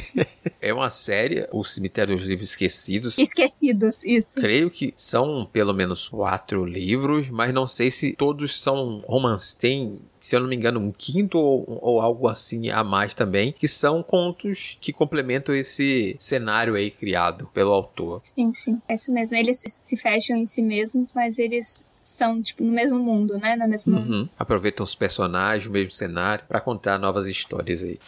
[0.60, 3.18] é uma série, O Cemitério dos Livros Esquecidos.
[3.18, 4.34] Esquecidos, isso.
[4.34, 9.54] Creio que são pelo menos quatro livros, mas não sei se todos são romances.
[9.54, 13.52] Tem se eu não me engano, um quinto ou, ou, algo assim a mais também,
[13.52, 18.20] que são contos que complementam esse cenário aí criado pelo autor.
[18.22, 19.34] Sim, sim, é isso mesmo.
[19.36, 23.56] Eles se fecham em si mesmos, mas eles são, tipo, no mesmo mundo, né?
[23.56, 23.98] Na mesma...
[23.98, 24.28] Uhum.
[24.38, 27.98] Aproveitam os personagens, o mesmo cenário, para contar novas histórias aí.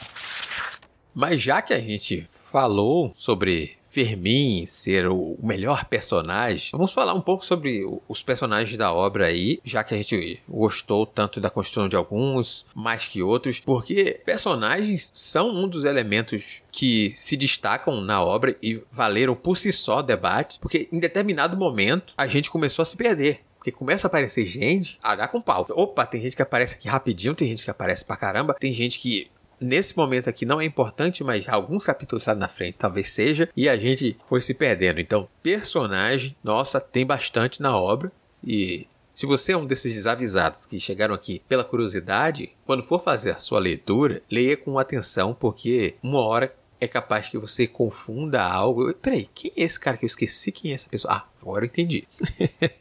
[1.14, 7.20] Mas já que a gente falou sobre Fermin ser o melhor personagem, vamos falar um
[7.20, 11.88] pouco sobre os personagens da obra aí, já que a gente gostou tanto da construção
[11.88, 18.24] de alguns, mais que outros, porque personagens são um dos elementos que se destacam na
[18.24, 22.86] obra e valeram por si só debate, porque em determinado momento a gente começou a
[22.86, 23.40] se perder.
[23.62, 25.64] Porque começa a aparecer gente, a dar com pau.
[25.70, 28.98] Opa, tem gente que aparece aqui rapidinho, tem gente que aparece pra caramba, tem gente
[28.98, 33.48] que nesse momento aqui não é importante, mas alguns capítulos lá na frente talvez seja,
[33.56, 34.98] e a gente foi se perdendo.
[34.98, 38.10] Então, personagem, nossa, tem bastante na obra,
[38.42, 43.30] e se você é um desses desavisados que chegaram aqui pela curiosidade, quando for fazer
[43.30, 48.92] a sua leitura, leia com atenção, porque uma hora é capaz que você confunda algo.
[48.94, 50.50] Peraí, quem é esse cara que eu esqueci?
[50.50, 51.14] Quem é essa pessoa?
[51.14, 52.04] Ah, agora eu entendi.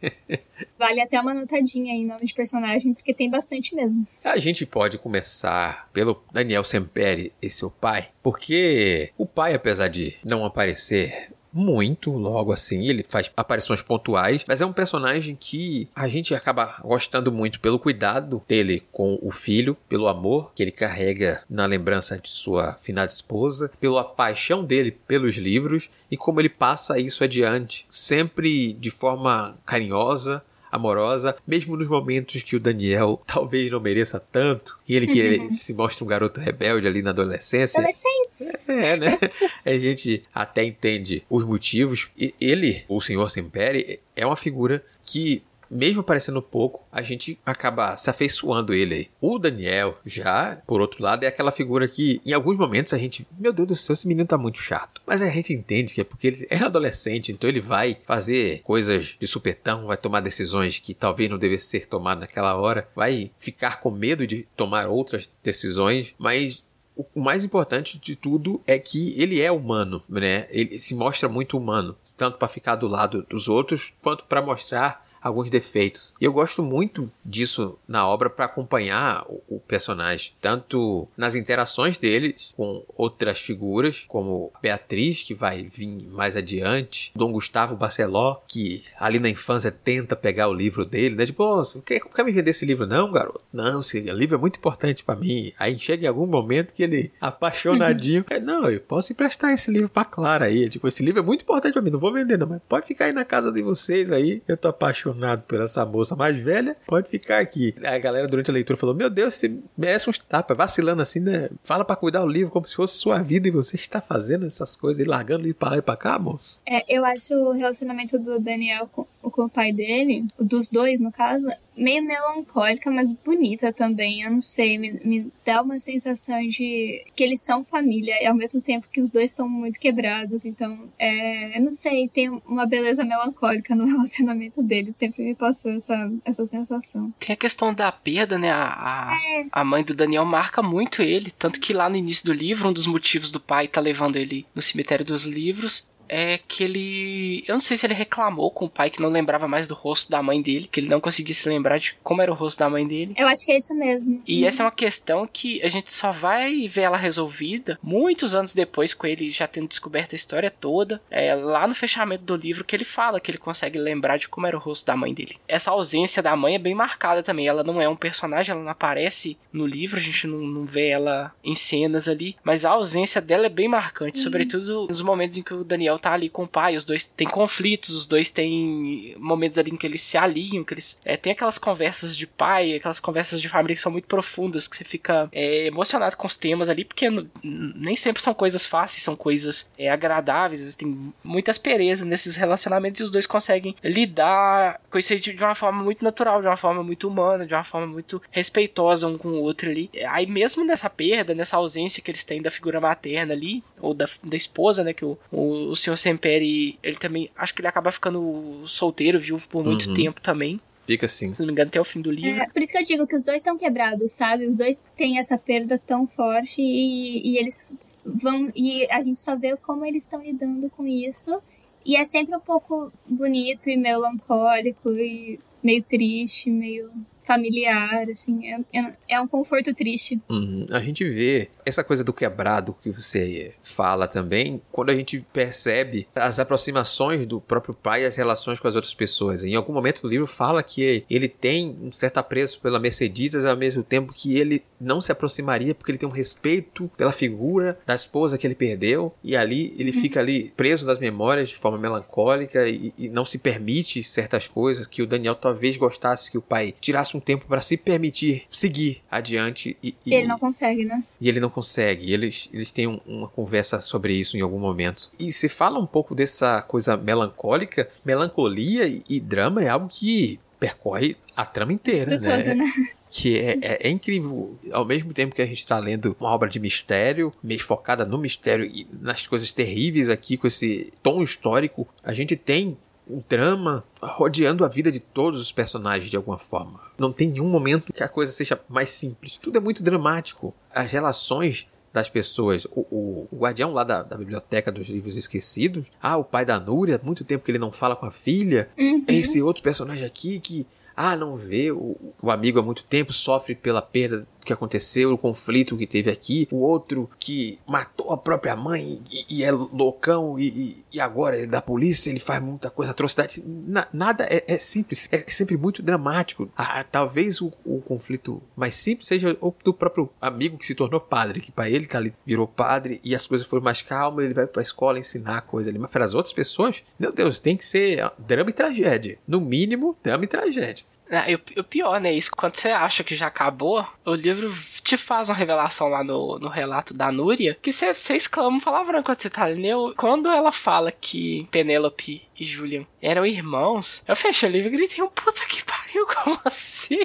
[0.75, 4.07] vale até uma notadinha em nome de personagem, porque tem bastante mesmo.
[4.23, 10.17] A gente pode começar pelo Daniel Semperi e seu pai, porque o pai, apesar de
[10.25, 12.87] não aparecer muito logo assim.
[12.87, 17.79] Ele faz aparições pontuais, mas é um personagem que a gente acaba gostando muito pelo
[17.79, 23.11] cuidado dele com o filho, pelo amor que ele carrega na lembrança de sua finada
[23.11, 29.57] esposa, pela paixão dele pelos livros e como ele passa isso adiante, sempre de forma
[29.65, 35.19] carinhosa, amorosa, mesmo nos momentos que o Daniel talvez não mereça tanto, e ele que
[35.19, 35.51] ele uhum.
[35.51, 37.79] se mostra um garoto rebelde ali na adolescência.
[37.79, 38.57] Adolescente!
[38.67, 39.19] É, né?
[39.65, 42.09] A gente até entende os motivos.
[42.17, 47.97] E ele, o senhor Semperi, é uma figura que mesmo parecendo pouco, a gente acaba
[47.97, 49.09] se afeiçoando ele aí.
[49.21, 53.25] O Daniel, já, por outro lado, é aquela figura que, em alguns momentos, a gente,
[53.39, 55.01] meu Deus do céu, esse menino tá muito chato.
[55.07, 59.15] Mas a gente entende que é porque ele é adolescente, então ele vai fazer coisas
[59.19, 63.79] de supetão, vai tomar decisões que talvez não devessem ser tomadas naquela hora, vai ficar
[63.79, 66.63] com medo de tomar outras decisões, mas
[66.95, 70.47] o mais importante de tudo é que ele é humano, né?
[70.49, 75.09] Ele se mostra muito humano, tanto para ficar do lado dos outros quanto para mostrar
[75.21, 76.13] alguns defeitos.
[76.19, 81.97] E eu gosto muito disso na obra para acompanhar o, o, personagem, tanto nas interações
[81.97, 88.83] deles com outras figuras, como Beatriz, que vai vir mais adiante, Dom Gustavo Barceló, que
[88.99, 91.25] ali na infância tenta pegar o livro dele, né?
[91.25, 92.87] Tipo, oh, você quer, quer me vender esse livro?
[92.87, 93.41] Não, garoto.
[93.53, 95.53] Não, esse livro é muito importante para mim.
[95.59, 99.89] Aí chega em algum momento que ele, apaixonadinho, é, não, eu posso emprestar esse livro
[99.89, 100.69] pra Clara aí.
[100.69, 103.05] Tipo, esse livro é muito importante para mim, não vou vender não, mas pode ficar
[103.05, 106.75] aí na casa de vocês aí, eu tô apaixonado apaixonado por essa moça mais velha,
[106.85, 107.75] pode ficar aqui.
[107.83, 111.49] A galera durante a leitura falou: Meu Deus, você merece uns tapas, vacilando assim, né?
[111.63, 114.75] Fala para cuidar o livro como se fosse sua vida e você está fazendo essas
[114.75, 116.61] coisas e largando ele para lá e pra cá, moço.
[116.65, 121.11] É, eu acho o relacionamento do Daniel com, com o pai dele, dos dois no
[121.11, 124.21] caso, meio melancólica, mas bonita também.
[124.21, 128.35] Eu não sei, me, me dá uma sensação de que eles são família e ao
[128.35, 130.45] mesmo tempo que os dois estão muito quebrados.
[130.45, 135.00] Então, é, eu não sei, tem uma beleza melancólica no relacionamento deles.
[135.01, 137.11] Sempre me passou essa, essa sensação.
[137.19, 138.51] Tem a questão da perda, né?
[138.51, 139.47] A, a, é.
[139.51, 141.31] a mãe do Daniel marca muito ele.
[141.31, 144.45] Tanto que lá no início do livro, um dos motivos do pai tá levando ele
[144.53, 147.43] no cemitério dos livros é que ele.
[147.47, 150.11] Eu não sei se ele reclamou com o pai que não lembrava mais do rosto
[150.11, 152.69] da mãe dele, que ele não conseguia se lembrar de como era o rosto da
[152.69, 153.13] mãe dele.
[153.17, 154.21] Eu acho que é isso mesmo.
[154.27, 158.53] E essa é uma questão que a gente só vai ver ela resolvida muitos anos
[158.53, 161.01] depois, com ele já tendo descoberto a história toda.
[161.09, 164.45] É lá no fechamento do livro que ele fala que ele consegue lembrar de como
[164.45, 165.37] era o rosto da mãe dele.
[165.47, 167.47] Essa ausência da mãe é bem marcada também.
[167.47, 170.89] Ela não é um personagem, ela não aparece no livro, a gente não, não vê
[170.89, 174.23] ela em cenas ali, mas a ausência dela é bem marcante, uhum.
[174.23, 177.27] sobretudo nos momentos em que o Daniel tá ali com o pai, os dois têm
[177.27, 181.33] conflitos, os dois têm momentos ali em que eles se alinham, que eles é, tem
[181.33, 185.29] aquelas conversas de pai, aquelas conversas de família que são muito profundas, que você fica
[185.31, 187.07] é, emocionado com os temas ali, porque
[187.43, 193.03] nem sempre são coisas fáceis, são coisas é, agradáveis, tem muitas perezas nesses relacionamentos e
[193.03, 196.83] os dois conseguem lidar com isso de, de uma forma muito natural, de uma forma
[196.83, 199.89] muito humana, de uma forma muito respeitosa um com o outro ali.
[200.09, 204.07] Aí mesmo nessa perda, nessa ausência que eles têm da figura materna ali, ou da,
[204.23, 207.91] da esposa, né, que o, o, o senhor Semperi, ele também, acho que ele acaba
[207.91, 209.93] ficando solteiro, viúvo por muito uhum.
[209.93, 210.59] tempo também.
[210.85, 211.33] Fica assim.
[211.33, 212.41] Se não me engano, até o fim do livro.
[212.41, 214.45] É, por isso que eu digo que os dois estão quebrados, sabe?
[214.47, 217.73] Os dois têm essa perda tão forte e, e eles
[218.05, 218.51] vão.
[218.55, 221.41] E a gente só vê como eles estão lidando com isso.
[221.85, 226.91] E é sempre um pouco bonito e melancólico e meio triste, meio
[227.23, 230.21] familiar, assim, é, é, é um conforto triste.
[230.29, 230.65] Uhum.
[230.71, 236.07] A gente vê essa coisa do quebrado que você fala também, quando a gente percebe
[236.15, 239.43] as aproximações do próprio pai e as relações com as outras pessoas.
[239.43, 243.57] Em algum momento do livro fala que ele tem um certo apreço pela Mercedes, ao
[243.57, 247.95] mesmo tempo que ele não se aproximaria porque ele tem um respeito pela figura da
[247.95, 252.67] esposa que ele perdeu, e ali ele fica ali preso nas memórias de forma melancólica
[252.67, 256.73] e, e não se permite certas coisas que o Daniel talvez gostasse que o pai
[256.79, 259.77] tirasse um tempo para se permitir seguir adiante.
[259.83, 261.03] E, e, ele não consegue, né?
[261.19, 262.11] E ele não consegue.
[262.11, 265.11] Eles, eles têm um, uma conversa sobre isso em algum momento.
[265.19, 270.39] E se fala um pouco dessa coisa melancólica, melancolia e, e drama é algo que
[270.59, 272.37] percorre a trama inteira, Do né?
[272.37, 272.65] Todo, né?
[273.09, 274.57] que é, é, é, incrível.
[274.71, 278.17] Ao mesmo tempo que a gente está lendo uma obra de mistério, meio focada no
[278.17, 282.77] mistério e nas coisas terríveis aqui, com esse tom histórico, a gente tem
[283.09, 286.79] um drama rodeando a vida de todos os personagens de alguma forma.
[286.97, 289.37] Não tem nenhum momento que a coisa seja mais simples.
[289.37, 290.53] Tudo é muito dramático.
[290.73, 292.65] As relações das pessoas.
[292.65, 295.85] O, o, o guardião lá da, da, biblioteca dos livros esquecidos.
[296.01, 298.69] Ah, o pai da Núria, muito tempo que ele não fala com a filha.
[298.77, 299.03] Uhum.
[299.07, 303.55] Esse outro personagem aqui que ah, não vê o, o amigo há muito tempo, sofre
[303.55, 308.55] pela perda que aconteceu, o conflito que teve aqui, o outro que matou a própria
[308.55, 312.69] mãe e, e é loucão e, e, agora ele é da polícia, ele faz muita
[312.69, 313.43] coisa, atrocidade.
[313.45, 316.49] Na, nada é, é, simples, é sempre muito dramático.
[316.55, 320.99] Ah, talvez o, o, conflito mais simples seja o do próprio amigo que se tornou
[320.99, 324.33] padre, que para ele tá ali, virou padre e as coisas foram mais calmas, ele
[324.33, 325.79] vai pra escola ensinar a coisa ali.
[325.79, 329.17] Mas para as outras pessoas, meu Deus, tem que ser drama e tragédia.
[329.27, 330.85] No mínimo, drama e tragédia.
[331.11, 332.13] É, e o pior, né?
[332.13, 334.51] Isso, quando você acha que já acabou, o livro
[334.81, 338.61] te faz uma revelação lá no, no relato da Núria, que você, você exclama um
[338.61, 339.93] palavrão quando você tá lendo.
[339.97, 345.05] Quando ela fala que Penélope e Julian eram irmãos, eu fechei o livro e gritei,
[345.09, 346.99] puta que pariu, como assim?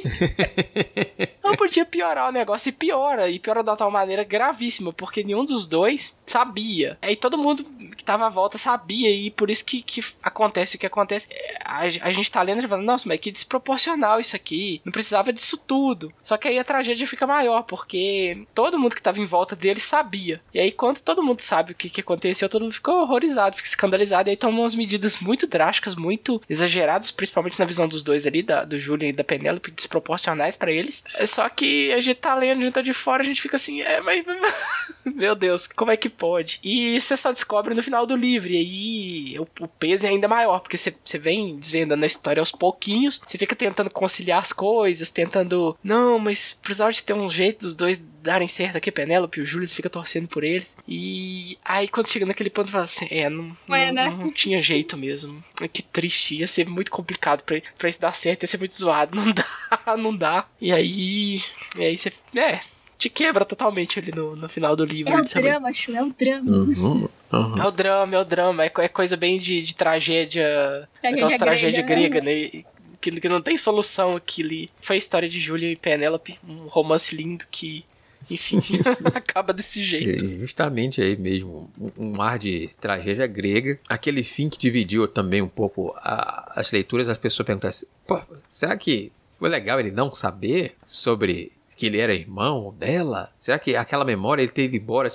[1.43, 5.45] não podia piorar o negócio e piora, e piora de tal maneira gravíssima, porque nenhum
[5.45, 6.97] dos dois sabia.
[7.03, 7.65] Aí todo mundo
[7.97, 11.29] que tava à volta sabia, e por isso que, que acontece o que acontece.
[11.31, 14.93] É, a, a gente tá lendo e falando, nossa, mas que desproporcional isso aqui, não
[14.93, 16.13] precisava disso tudo.
[16.23, 19.81] Só que aí a tragédia fica maior, porque todo mundo que tava em volta dele
[19.81, 20.41] sabia.
[20.53, 23.69] E aí quando todo mundo sabe o que, que aconteceu, todo mundo ficou horrorizado, fica
[23.69, 28.27] escandalizado, e aí tomam umas medidas muito drásticas, muito exageradas, principalmente na visão dos dois
[28.27, 31.05] ali, da, do Julian e da Penélope, desproporcionais para eles.
[31.15, 33.57] É só que a gente tá lendo, a gente tá de fora, a gente fica
[33.57, 34.25] assim, é, mas.
[35.05, 36.59] Meu Deus, como é que pode?
[36.63, 40.27] E você só descobre no final do livro, e aí o, o peso é ainda
[40.27, 45.11] maior, porque você vem desvendando a história aos pouquinhos, você fica tentando conciliar as coisas,
[45.11, 45.77] tentando.
[45.83, 49.47] Não, mas precisava de ter um jeito dos dois darem certo aqui, Penélope e o
[49.47, 50.77] Júlio, fica torcendo por eles.
[50.87, 54.17] E aí quando chega naquele ponto, fala assim: é, não, é, não, né?
[54.19, 55.43] não, tinha jeito mesmo.
[55.73, 59.17] Que triste, ia ser muito complicado pra, pra isso dar certo, ia ser muito zoado.
[59.17, 60.47] Não dá, não dá.
[60.61, 61.41] E aí.
[61.77, 62.13] E aí você.
[62.35, 62.61] É,
[62.99, 65.13] te quebra totalmente ali no, no final do livro.
[65.13, 65.49] É o sabe?
[65.49, 66.51] drama, Chu, é o drama.
[66.51, 67.55] Uhum, uhum.
[67.59, 68.65] É o drama, é o drama.
[68.65, 70.89] É, é coisa bem de, de tragédia.
[71.01, 72.65] Tragédia, tragédia grega, grega né?
[73.11, 74.69] Que, que não tem solução aquilo.
[74.81, 77.85] Foi a história de Julia e Penélope, um romance lindo que
[78.29, 78.59] enfim,
[79.15, 80.25] acaba desse jeito.
[80.25, 83.79] É justamente aí mesmo, um ar de tragédia grega.
[83.89, 88.21] Aquele fim que dividiu também um pouco a, as leituras, as pessoas perguntaram assim, pô,
[88.49, 93.31] será que foi legal ele não saber sobre que ele era irmão dela?
[93.39, 95.11] Será que aquela memória ele teve embora?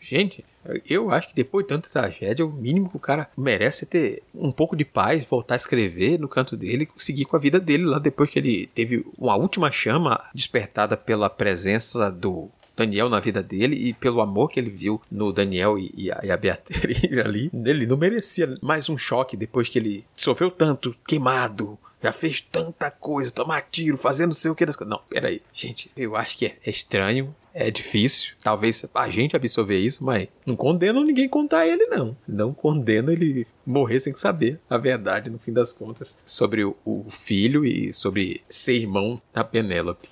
[0.00, 0.44] Gente,
[0.88, 4.22] eu acho que depois de tanta tragédia, o mínimo que o cara merece é ter
[4.34, 7.58] um pouco de paz, voltar a escrever no canto dele e seguir com a vida
[7.60, 13.18] dele lá depois que ele teve uma última chama despertada pela presença do Daniel na
[13.18, 17.02] vida dele e pelo amor que ele viu no Daniel e, a, e a Beatriz
[17.18, 17.50] ali.
[17.52, 22.90] Ele não merecia mais um choque depois que ele sofreu tanto, queimado, já fez tanta
[22.90, 24.66] coisa, tomar tiro, fazendo não sei o que.
[24.84, 25.42] Não, peraí.
[25.52, 28.34] Gente, eu acho que é, é estranho, é difícil.
[28.42, 32.16] Talvez a gente absorver isso, mas não condeno ninguém contar ele, não.
[32.26, 37.64] Não condeno ele morrer sem saber a verdade, no fim das contas, sobre o filho
[37.64, 40.08] e sobre ser irmão da Penélope.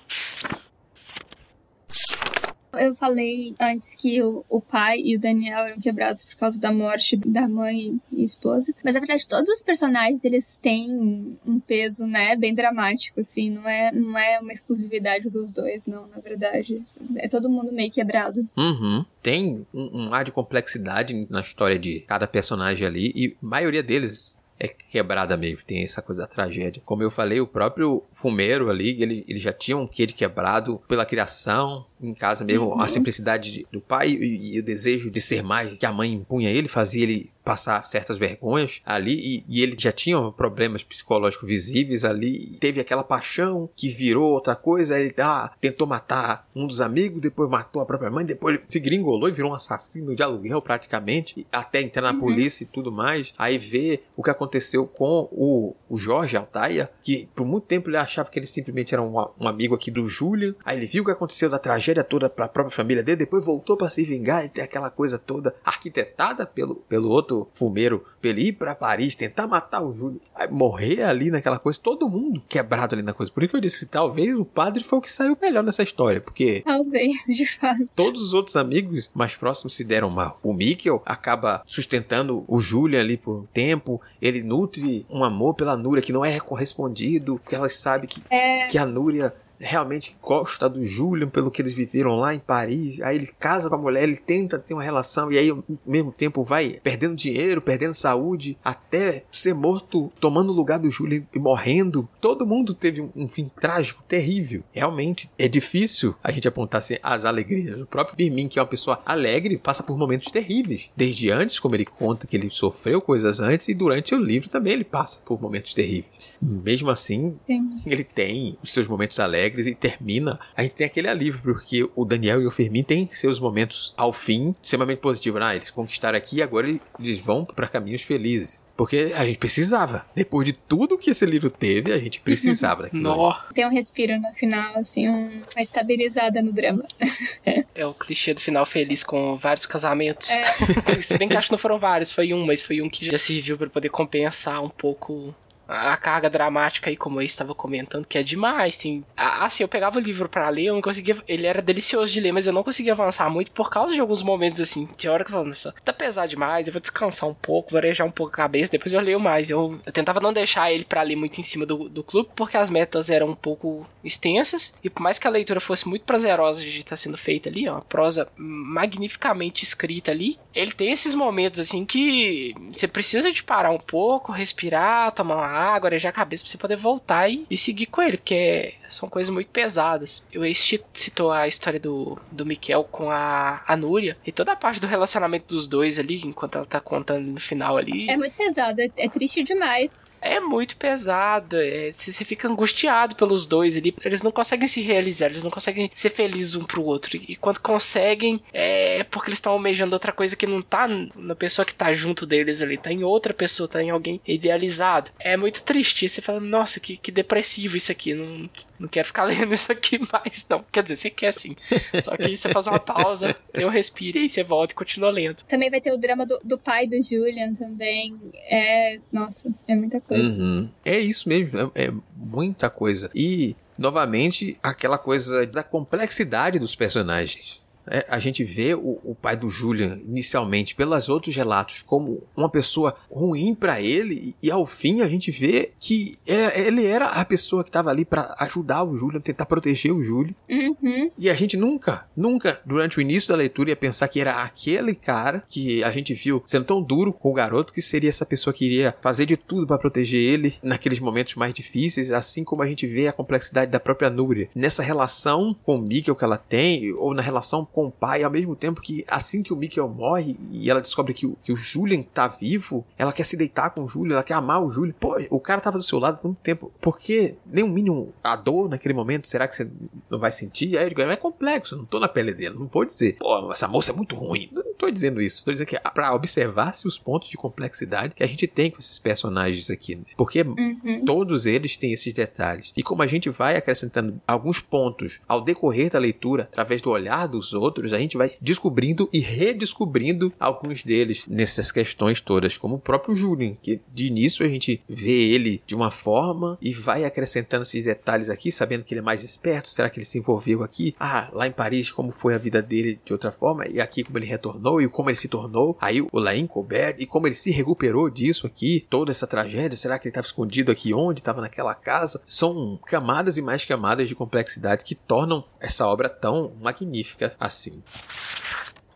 [2.79, 6.71] Eu falei antes que o, o pai e o Daniel eram quebrados por causa da
[6.71, 8.73] morte da mãe e esposa.
[8.83, 13.49] Mas na verdade, todos os personagens eles têm um peso, né, bem dramático, assim.
[13.49, 16.83] Não é, não é uma exclusividade dos dois, não, na verdade.
[17.17, 18.47] É todo mundo meio quebrado.
[18.57, 19.05] Uhum.
[19.21, 23.83] Tem um, um ar de complexidade na história de cada personagem ali e a maioria
[23.83, 26.81] deles é quebrada mesmo, tem essa coisa da tragédia.
[26.85, 30.81] Como eu falei, o próprio fumeiro ali, ele, ele já tinha um quê de quebrado
[30.87, 32.81] pela criação, em casa mesmo, uhum.
[32.81, 36.49] a simplicidade do pai e, e, o desejo de ser mais que a mãe impunha
[36.49, 42.03] ele, fazia ele passar certas vergonhas ali e, e ele já tinha problemas psicológicos visíveis
[42.03, 47.21] ali, teve aquela paixão que virou outra coisa, ele ah, tentou matar um dos amigos,
[47.21, 50.61] depois matou a própria mãe, depois ele se gringolou e virou um assassino de aluguel
[50.61, 52.19] praticamente, até entrar na uhum.
[52.19, 53.33] polícia e tudo mais.
[53.37, 54.46] Aí vê o que aconteceu
[54.85, 59.01] com o, o Jorge Altaia, que por muito tempo ele achava que ele simplesmente era
[59.01, 62.29] um, um amigo aqui do Julian, aí ele viu o que aconteceu da tragédia toda
[62.29, 65.55] para a própria família dele, depois voltou para se vingar e ter aquela coisa toda
[65.63, 70.49] arquitetada pelo, pelo outro fumeiro, pra ele ir pra Paris, tentar matar o Júlio, aí
[70.49, 73.31] morrer ali naquela coisa, todo mundo quebrado ali na coisa.
[73.31, 75.83] Por isso que eu disse que talvez o padre foi o que saiu melhor nessa
[75.83, 76.61] história, porque.
[76.65, 77.85] Talvez, de fato.
[77.95, 80.39] Todos os outros amigos mais próximos se deram mal.
[80.43, 85.77] O Mikkel acaba sustentando o Julian ali por um tempo, ele nutre um amor pela
[85.77, 88.67] Núria que não é correspondido, porque ela sabe que, é...
[88.67, 93.01] que a Núria realmente gosta do Julian pelo que eles viveram lá em Paris.
[93.01, 96.11] Aí ele casa com a mulher, ele tenta ter uma relação e aí ao mesmo
[96.11, 101.39] tempo vai perdendo dinheiro, perdendo saúde, até ser morto, tomando o lugar do Julian e
[101.39, 102.07] morrendo.
[102.21, 104.63] Todo mundo teve um, um fim trágico, terrível.
[104.71, 107.79] Realmente é difícil a gente apontar assim, as alegrias.
[107.81, 110.89] O próprio Birmin, que é uma pessoa alegre, passa por momentos terríveis.
[110.95, 114.73] Desde antes, como ele conta que ele sofreu coisas antes, e durante o livro também
[114.73, 116.07] ele passa por momentos terríveis.
[116.41, 117.69] Mesmo assim, Sim.
[117.85, 121.89] ele tem os seus momentos alegres alegres e termina, a gente tem aquele alívio, porque
[121.95, 125.41] o Daniel e o Fermin têm seus momentos ao fim extremamente positivos.
[125.41, 126.67] Ah, eles conquistaram aqui e agora
[126.99, 128.65] eles vão para caminhos felizes.
[128.75, 130.05] Porque a gente precisava.
[130.13, 133.33] Depois de tudo que esse livro teve, a gente precisava daquilo.
[133.51, 136.85] Tem um respiro no final, assim, um, uma estabilizada no drama.
[137.73, 140.29] é o clichê do final feliz com vários casamentos.
[140.29, 140.45] É.
[141.01, 143.17] Se bem que acho que não foram vários, foi um, mas foi um que já
[143.17, 145.33] serviu para poder compensar um pouco
[145.67, 148.77] a carga dramática aí, como eu estava comentando, que é demais.
[148.77, 151.17] Tem, assim, eu pegava o livro para ler, eu não conseguia.
[151.27, 154.21] Ele era delicioso de ler, mas eu não conseguia avançar muito por causa de alguns
[154.21, 154.87] momentos assim.
[154.95, 158.07] Tinha hora que eu falava, nossa, tá pesado demais, eu vou descansar um pouco, varejar
[158.07, 159.49] um pouco a cabeça, depois eu leio mais.
[159.49, 162.57] Eu, eu tentava não deixar ele para ler muito em cima do, do clube, porque
[162.57, 166.61] as metas eram um pouco extensas, e por mais que a leitura fosse muito prazerosa
[166.61, 171.59] de estar sendo feita ali, ó, uma prosa magnificamente escrita ali, ele tem esses momentos
[171.59, 176.43] assim que você precisa de parar um pouco, respirar, tomar uma água, arejar a cabeça
[176.43, 180.25] pra você poder voltar e, e seguir com ele, porque são coisas muito pesadas.
[180.35, 184.55] O Ace citou a história do, do Mikel com a, a Núria e toda a
[184.55, 188.09] parte do relacionamento dos dois ali, enquanto ela tá contando no final ali.
[188.09, 190.15] É muito pesado, é, é triste demais.
[190.21, 195.27] É muito pesado, é, você fica angustiado pelos dois ali, eles não conseguem se realizar,
[195.27, 197.17] eles não conseguem ser felizes um pro outro.
[197.17, 201.65] E quando conseguem, é porque eles estão almejando outra coisa que não tá na pessoa
[201.65, 205.11] que tá junto deles ali, tá em outra pessoa, tá em alguém idealizado.
[205.19, 206.07] É muito muito triste.
[206.07, 208.13] Você fala, nossa, que, que depressivo isso aqui.
[208.13, 210.63] Não, não quero ficar lendo isso aqui mais, não.
[210.71, 211.55] Quer dizer, você quer sim.
[212.01, 215.09] Só que você faz uma pausa, tem um respiro e aí você volta e continua
[215.09, 215.43] lendo.
[215.47, 218.19] Também vai ter o drama do, do pai do Julian também.
[218.49, 218.99] É.
[219.11, 220.35] Nossa, é muita coisa.
[220.35, 220.69] Uhum.
[220.83, 223.09] É isso mesmo, é, é muita coisa.
[223.15, 227.61] E, novamente, aquela coisa da complexidade dos personagens.
[227.89, 232.49] É, a gente vê o, o, pai do Julian inicialmente pelos outros relatos como uma
[232.49, 237.07] pessoa ruim para ele e, e, ao fim a gente vê que é, ele era
[237.07, 240.33] a pessoa que estava ali para ajudar o Julian, tentar proteger o Julian.
[240.49, 241.11] Uhum.
[241.17, 244.93] E a gente nunca, nunca durante o início da leitura ia pensar que era aquele
[244.93, 248.53] cara que a gente viu sendo tão duro com o garoto que seria essa pessoa
[248.53, 252.67] que iria fazer de tudo para proteger ele naqueles momentos mais difíceis, assim como a
[252.67, 256.91] gente vê a complexidade da própria Núria nessa relação com o Mikkel que ela tem
[256.93, 260.35] ou na relação com o pai, ao mesmo tempo que assim que o Mikkel morre
[260.49, 263.83] e ela descobre que o, que o Julian tá vivo, ela quer se deitar com
[263.83, 264.95] o Julian, ela quer amar o Julian.
[264.99, 266.71] Pô, o cara tava do seu lado há tanto tempo.
[266.81, 269.27] Por que nem um mínimo a dor naquele momento?
[269.27, 269.69] Será que você
[270.09, 270.75] não vai sentir?
[270.75, 273.91] Aí eu é complexo, não tô na pele dele, não vou dizer, pô, essa moça
[273.91, 274.49] é muito ruim.
[274.77, 278.27] Tô dizendo isso, tô dizendo que é pra observar-se os pontos de complexidade que a
[278.27, 279.95] gente tem com esses personagens aqui.
[279.95, 280.03] Né?
[280.15, 281.03] Porque uhum.
[281.05, 282.73] todos eles têm esses detalhes.
[282.75, 287.27] E como a gente vai acrescentando alguns pontos ao decorrer da leitura, através do olhar
[287.27, 292.75] dos outros, outros, a gente vai descobrindo e redescobrindo alguns deles nessas questões todas, como
[292.75, 297.05] o próprio Julian, que de início a gente vê ele de uma forma e vai
[297.05, 300.63] acrescentando esses detalhes aqui, sabendo que ele é mais esperto, será que ele se envolveu
[300.63, 300.95] aqui?
[300.99, 304.17] Ah, lá em Paris, como foi a vida dele de outra forma, e aqui como
[304.17, 307.51] ele retornou e como ele se tornou, aí o Lain Colbert, e como ele se
[307.51, 311.19] recuperou disso aqui, toda essa tragédia, será que ele estava escondido aqui onde?
[311.19, 312.21] Estava naquela casa?
[312.27, 317.81] São camadas e mais camadas de complexidade que tornam essa obra tão magnífica assim assim.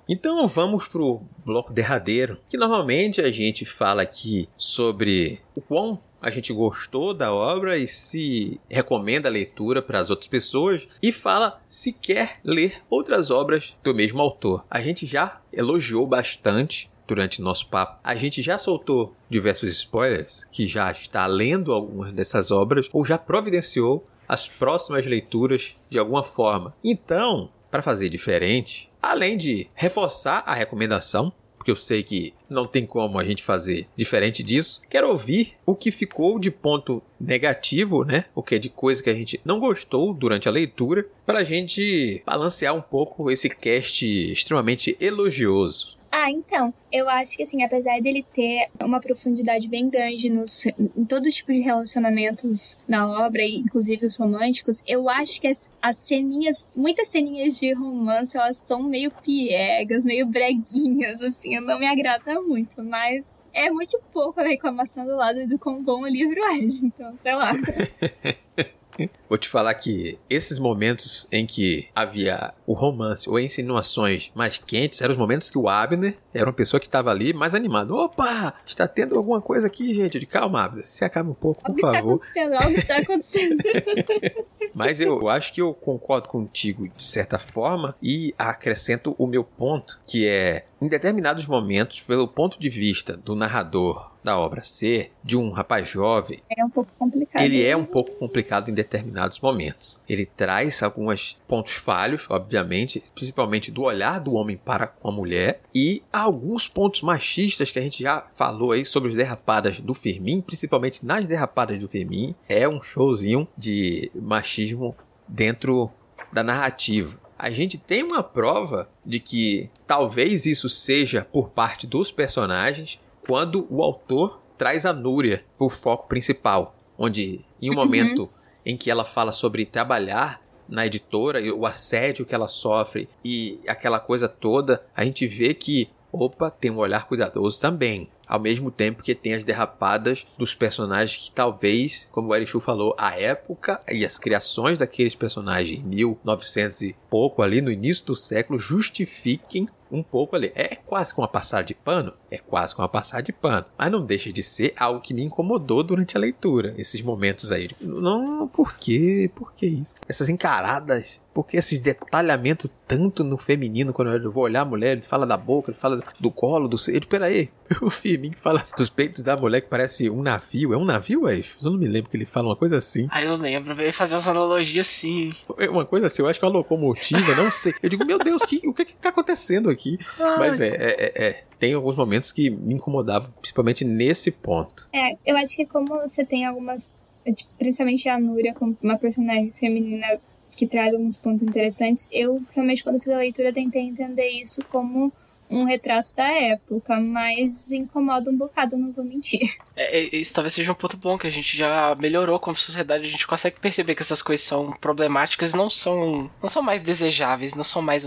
[0.07, 6.29] Então vamos pro bloco derradeiro, que normalmente a gente fala aqui sobre o quão a
[6.29, 11.59] gente gostou da obra e se recomenda a leitura para as outras pessoas e fala
[11.67, 14.63] se quer ler outras obras do mesmo autor.
[14.69, 20.65] A gente já elogiou bastante durante nosso papo, a gente já soltou diversos spoilers, que
[20.65, 26.73] já está lendo algumas dessas obras ou já providenciou as próximas leituras de alguma forma.
[26.81, 32.87] Então, para fazer diferente, além de reforçar a recomendação, porque eu sei que não tem
[32.87, 34.81] como a gente fazer diferente disso.
[34.89, 38.25] Quero ouvir o que ficou de ponto negativo, né?
[38.33, 41.43] O que é de coisa que a gente não gostou durante a leitura, para a
[41.43, 46.00] gente balancear um pouco esse cast extremamente elogioso.
[46.23, 51.03] Ah, então, eu acho que assim, apesar dele ter uma profundidade bem grande nos, em
[51.03, 56.75] todo tipo de relacionamentos na obra, inclusive os românticos, eu acho que as, as ceninhas,
[56.77, 62.83] muitas ceninhas de romance, elas são meio piegas, meio breguinhas, assim, não me agrada muito,
[62.83, 67.17] mas é muito pouco a reclamação do lado do quão bom o livro é, então,
[67.17, 67.51] sei lá.
[69.29, 75.01] Vou te falar que esses momentos em que havia o romance ou insinuações mais quentes
[75.01, 77.95] eram os momentos que o Abner era uma pessoa que estava ali mais animado.
[77.95, 78.53] Opa!
[78.65, 80.19] Está tendo alguma coisa aqui, gente.
[80.19, 80.71] De calma.
[80.83, 81.95] Se acaba um pouco, por algo favor.
[81.95, 83.57] Está acontecendo, algo está acontecendo.
[84.73, 89.99] Mas eu acho que eu concordo contigo de certa forma e acrescento o meu ponto,
[90.07, 95.35] que é em determinados momentos, pelo ponto de vista do narrador da obra ser de
[95.37, 97.43] um rapaz jovem, é um pouco complicado.
[97.43, 99.99] Ele é um pouco complicado em determinados momentos.
[100.07, 105.61] Ele traz alguns pontos falhos, obviamente, principalmente do olhar do homem para com a mulher
[105.73, 110.41] e alguns pontos machistas que a gente já falou aí sobre as derrapadas do Fermin,
[110.41, 114.95] principalmente nas derrapadas do Fermin, é um showzinho de machismo
[115.27, 115.89] dentro
[116.31, 117.19] da narrativa.
[117.37, 123.65] A gente tem uma prova de que talvez isso seja por parte dos personagens, quando
[123.69, 127.79] o autor traz a Núria o foco principal, onde em um uhum.
[127.79, 128.29] momento
[128.65, 130.39] em que ela fala sobre trabalhar
[130.71, 135.53] na editora e o assédio que ela sofre e aquela coisa toda, a gente vê
[135.53, 138.09] que, opa, tem um olhar cuidadoso também.
[138.27, 142.95] Ao mesmo tempo que tem as derrapadas dos personagens que talvez, como o Erichu falou,
[142.97, 148.15] a época e as criações daqueles personagens em 1900 e pouco ali no início do
[148.15, 150.51] século justifiquem um pouco ali.
[150.55, 152.13] É quase com uma passada de pano?
[152.29, 153.65] É quase com uma passada de pano.
[153.77, 156.73] Mas não deixa de ser algo que me incomodou durante a leitura.
[156.77, 157.69] Esses momentos aí.
[157.81, 159.29] Não, por quê?
[159.35, 159.95] Por que isso?
[160.07, 161.19] Essas encaradas.
[161.33, 163.93] Por que esse detalhamento tanto no feminino?
[163.93, 166.77] Quando eu vou olhar a mulher, ele fala da boca, ele fala do colo, do
[166.77, 167.05] seio.
[167.07, 167.49] Peraí,
[167.81, 170.73] o Firmin fala dos peitos da mulher que parece um navio.
[170.73, 171.57] É um navio, é isso?
[171.65, 173.07] Eu não me lembro que ele fala uma coisa assim.
[173.09, 173.79] Ah, eu lembro.
[173.81, 175.31] Ele fazer umas analogias assim.
[175.57, 177.73] É uma coisa assim, eu acho que é uma locomotiva, não sei.
[177.81, 179.97] Eu digo, meu Deus, que, o que que tá acontecendo aqui?
[180.19, 180.37] Ai.
[180.37, 184.89] Mas é, é, é, é, Tem alguns momentos que me incomodavam, principalmente nesse ponto.
[184.91, 186.93] É, eu acho que como você tem algumas.
[187.23, 190.19] Tipo, principalmente a Núria, como uma personagem feminina
[190.61, 195.11] que traz alguns pontos interessantes, eu realmente, quando fiz a leitura, tentei entender isso como
[195.49, 199.41] um retrato da época, mas incomoda um bocado, não vou mentir.
[199.75, 203.07] É, é, isso talvez seja um ponto bom, que a gente já melhorou como sociedade,
[203.07, 207.55] a gente consegue perceber que essas coisas são problemáticas não são, não são mais desejáveis,
[207.55, 208.05] não são mais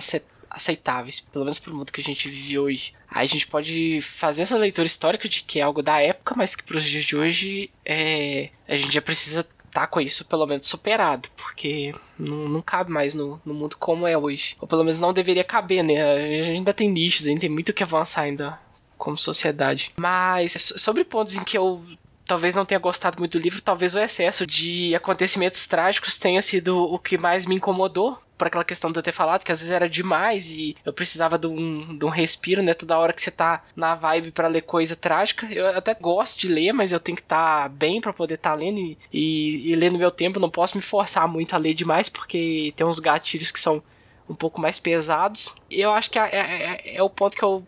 [0.50, 2.92] aceitáveis, pelo menos pro mundo que a gente vive hoje.
[3.10, 6.54] Aí a gente pode fazer essa leitura histórica de que é algo da época, mas
[6.54, 9.44] que pros dias de hoje é, a gente já precisa
[9.74, 14.06] tá com isso pelo menos superado, porque não, não cabe mais no, no mundo como
[14.06, 14.56] é hoje.
[14.60, 16.00] Ou pelo menos não deveria caber, né?
[16.00, 18.58] A gente ainda tem nichos, ainda tem muito que avançar ainda
[18.96, 19.92] como sociedade.
[19.96, 21.84] Mas sobre pontos em que eu
[22.24, 26.78] talvez não tenha gostado muito do livro, talvez o excesso de acontecimentos trágicos tenha sido
[26.78, 29.72] o que mais me incomodou, por aquela questão de eu ter falado que às vezes
[29.72, 32.74] era demais e eu precisava de um, de um respiro, né?
[32.74, 35.46] Toda hora que você tá na vibe para ler coisa trágica.
[35.50, 38.50] Eu até gosto de ler, mas eu tenho que estar tá bem para poder estar
[38.50, 40.40] tá lendo e, e, e ler no meu tempo.
[40.40, 43.82] não posso me forçar muito a ler demais, porque tem uns gatilhos que são
[44.28, 45.54] um pouco mais pesados.
[45.70, 47.64] Eu acho que é, é, é, é o ponto que eu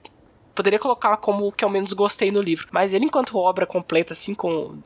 [0.57, 2.67] poderia colocar como o que eu menos gostei no livro.
[2.73, 4.77] Mas ele, enquanto obra completa, assim, com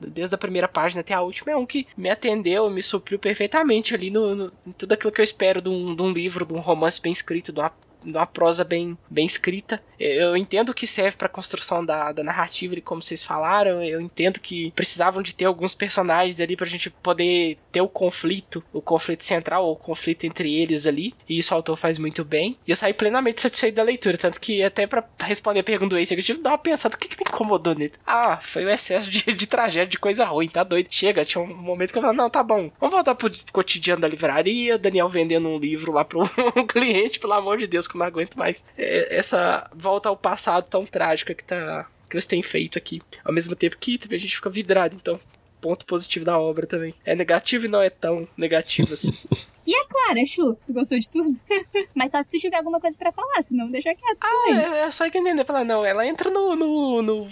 [0.00, 3.94] desde a primeira página até a última, é um que me atendeu, me supriu perfeitamente
[3.94, 6.54] ali no, no em tudo aquilo que eu espero de um, de um livro, de
[6.54, 7.72] um romance bem escrito, de uma
[8.16, 9.82] uma prosa bem, bem escrita.
[9.98, 14.38] Eu entendo que serve para construção da, da narrativa, e como vocês falaram, eu entendo
[14.40, 18.80] que precisavam de ter alguns personagens ali para a gente poder ter o conflito, o
[18.80, 22.56] conflito central, o conflito entre eles ali, e isso o autor faz muito bem.
[22.66, 25.98] E eu saí plenamente satisfeito da leitura, tanto que até para responder a pergunta do
[25.98, 27.92] Ace, eu tive que dar uma pensada, o que, que me incomodou nele?
[28.06, 30.88] Ah, foi o excesso de, de tragédia, de coisa ruim, tá doido.
[30.90, 34.08] Chega, tinha um momento que eu falei, não, tá bom, vamos voltar pro cotidiano da
[34.08, 36.22] livraria, Daniel vendendo um livro lá pro
[36.56, 40.66] um cliente, pelo amor de Deus, eu não aguento mais é, essa volta ao passado
[40.68, 43.02] tão trágica que tá que eles têm feito aqui.
[43.22, 45.20] Ao mesmo tempo que a gente fica vidrado, então
[45.60, 46.94] ponto positivo da obra também.
[47.04, 49.12] É negativo e não é tão negativo assim.
[49.66, 50.56] e a Clara, Chu?
[50.66, 51.34] Tu gostou de tudo?
[51.94, 54.18] Mas só se tu tiver alguma coisa para falar, senão deixa quieto.
[54.22, 55.44] Ah, é, é, só que entender.
[55.44, 57.28] Falar, não, ela entra no, no, no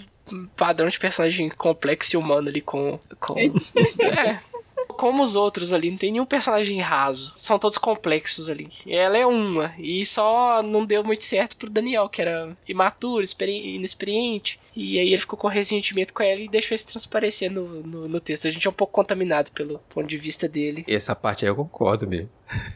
[0.55, 2.99] padrão de personagem complexo e humano ali com.
[3.19, 4.39] com é,
[4.97, 7.31] como os outros ali, não tem nenhum personagem raso.
[7.35, 8.67] São todos complexos ali.
[8.85, 9.73] Ela é uma.
[9.77, 14.59] E só não deu muito certo pro Daniel, que era imaturo, inexperiente.
[14.75, 18.19] E aí ele ficou com ressentimento com ela e deixou isso transparecer no, no, no,
[18.19, 18.47] texto.
[18.47, 20.83] A gente é um pouco contaminado pelo ponto de vista dele.
[20.87, 22.29] Essa parte aí eu concordo mesmo.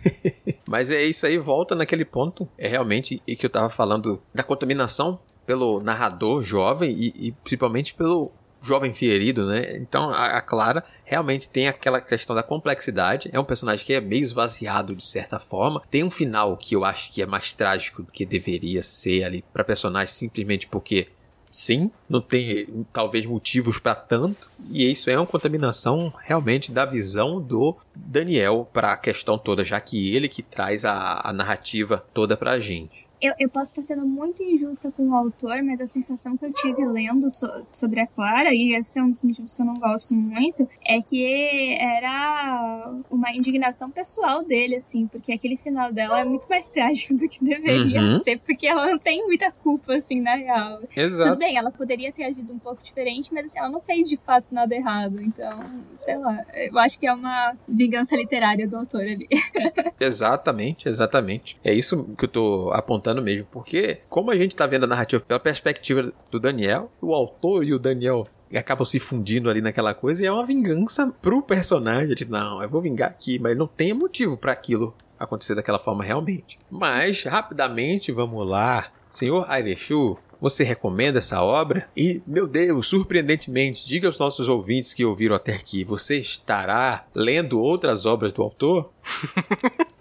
[0.67, 2.47] Mas é isso aí, volta naquele ponto.
[2.57, 7.93] É realmente e que eu tava falando da contaminação pelo narrador jovem e, e principalmente
[7.93, 9.75] pelo jovem ferido, né?
[9.77, 13.29] Então a, a, Clara realmente tem aquela questão da complexidade.
[13.33, 15.83] É um personagem que é meio esvaziado de certa forma.
[15.91, 19.43] Tem um final que eu acho que é mais trágico do que deveria ser ali
[19.51, 21.09] para personagem simplesmente porque
[21.51, 24.49] sim, não tem talvez motivos para tanto.
[24.69, 29.81] E isso é uma contaminação realmente da visão do Daniel para a questão toda, já
[29.81, 33.83] que ele que traz a, a narrativa toda para a gente eu, eu posso estar
[33.83, 37.99] sendo muito injusta com o autor, mas a sensação que eu tive lendo so, sobre
[37.99, 41.77] a Clara, e esse é um dos motivos que eu não gosto muito, é que
[41.79, 47.29] era uma indignação pessoal dele, assim, porque aquele final dela é muito mais trágico do
[47.29, 48.19] que deveria uhum.
[48.23, 50.81] ser, porque ela não tem muita culpa, assim, na real.
[50.95, 51.29] Exato.
[51.29, 54.17] Tudo bem, ela poderia ter agido um pouco diferente, mas assim, ela não fez de
[54.17, 55.59] fato nada errado, então,
[55.95, 59.27] sei lá, eu acho que é uma vingança literária do autor ali.
[59.99, 61.59] exatamente, exatamente.
[61.63, 65.23] É isso que eu tô apontando mesmo, porque como a gente tá vendo a narrativa
[65.27, 70.21] pela perspectiva do Daniel, o autor e o Daniel acabam se fundindo ali naquela coisa
[70.21, 72.13] e é uma vingança pro personagem.
[72.13, 76.03] De, não, eu vou vingar aqui, mas não tem motivo para aquilo acontecer daquela forma
[76.03, 76.59] realmente.
[76.69, 78.87] Mas, rapidamente, vamos lá.
[79.09, 81.87] Senhor Airechu, você recomenda essa obra?
[81.95, 87.59] E, meu Deus, surpreendentemente, diga aos nossos ouvintes que ouviram até aqui, você estará lendo
[87.59, 88.91] outras obras do autor?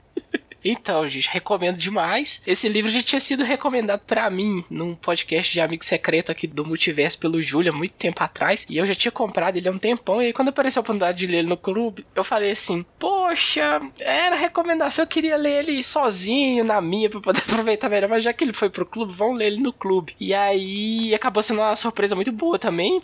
[0.64, 2.42] Então, gente, recomendo demais.
[2.46, 6.64] Esse livro já tinha sido recomendado para mim num podcast de amigo secreto aqui do
[6.64, 8.66] Multiverso pelo Júlia, muito tempo atrás.
[8.68, 10.22] E eu já tinha comprado ele há um tempão.
[10.22, 13.80] E aí, quando apareceu a oportunidade de ler ele no clube, eu falei assim: Poxa,
[13.98, 18.08] era recomendação, eu queria ler ele sozinho, na minha, pra poder aproveitar melhor.
[18.08, 20.14] Mas já que ele foi pro clube, vão ler ele no clube.
[20.20, 23.00] E aí acabou sendo uma surpresa muito boa também.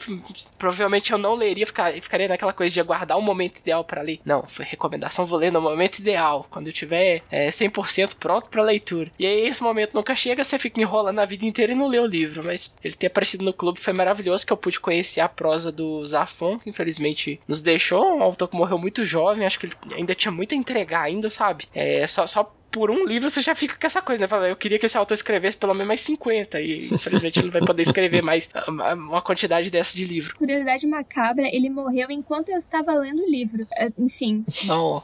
[0.59, 4.21] Provavelmente eu não leria, ficaria, ficaria naquela coisa de aguardar o momento ideal para ler.
[4.25, 6.47] Não, foi recomendação, vou ler no momento ideal.
[6.51, 7.23] Quando eu tiver.
[7.31, 9.11] É, é 100% pronto para leitura.
[9.19, 11.99] E aí esse momento nunca chega, você fica enrolando a vida inteira e não lê
[11.99, 12.45] o livro.
[12.45, 16.05] Mas ele ter aparecido no clube foi maravilhoso, que eu pude conhecer a prosa do
[16.05, 18.17] Zafon, que infelizmente nos deixou.
[18.17, 21.29] Um autor que morreu muito jovem, acho que ele ainda tinha muito a entregar ainda,
[21.29, 21.67] sabe?
[21.75, 24.29] É só, só por um livro você já fica com essa coisa, né?
[24.29, 27.53] Fala, eu queria que esse autor escrevesse pelo menos mais 50 e infelizmente ele não
[27.53, 30.37] vai poder escrever mais uma quantidade dessa de livro.
[30.37, 33.67] Curiosidade macabra, ele morreu enquanto eu estava lendo o livro.
[33.77, 34.45] É, enfim.
[34.67, 35.03] Não.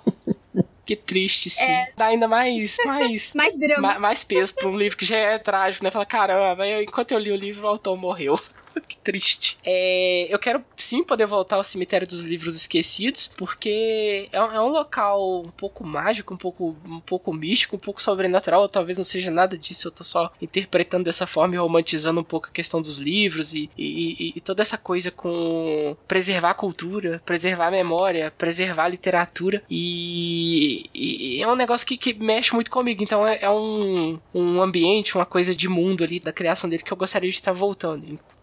[0.85, 1.71] Que triste, sim.
[1.71, 1.93] É...
[1.97, 2.77] Dá ainda mais.
[2.85, 3.95] Mais, mais drama.
[3.95, 5.91] Ma mais peso pra um livro que já é trágico, né?
[5.91, 8.39] Fala, caramba, enquanto eu li o livro, o autor morreu.
[8.87, 9.59] que triste.
[9.65, 14.69] É, eu quero sim poder voltar ao cemitério dos livros esquecidos, porque é, é, um
[14.69, 18.63] local um pouco mágico, um pouco, um pouco místico, um pouco sobrenatural.
[18.63, 22.25] Ou talvez não seja nada disso, eu tô só interpretando dessa forma e romantizando um
[22.25, 27.23] pouco a questão dos livros e, e, e toda essa coisa com preservar a cultura,
[27.25, 29.63] preservar a memória, preservar a literatura.
[29.71, 33.03] E, e é um negócio que, que, mexe muito comigo.
[33.03, 36.93] Então é, é um, um ambiente, uma coisa de mundo ali da criação dele que
[36.93, 38.03] eu gostaria de estar voltando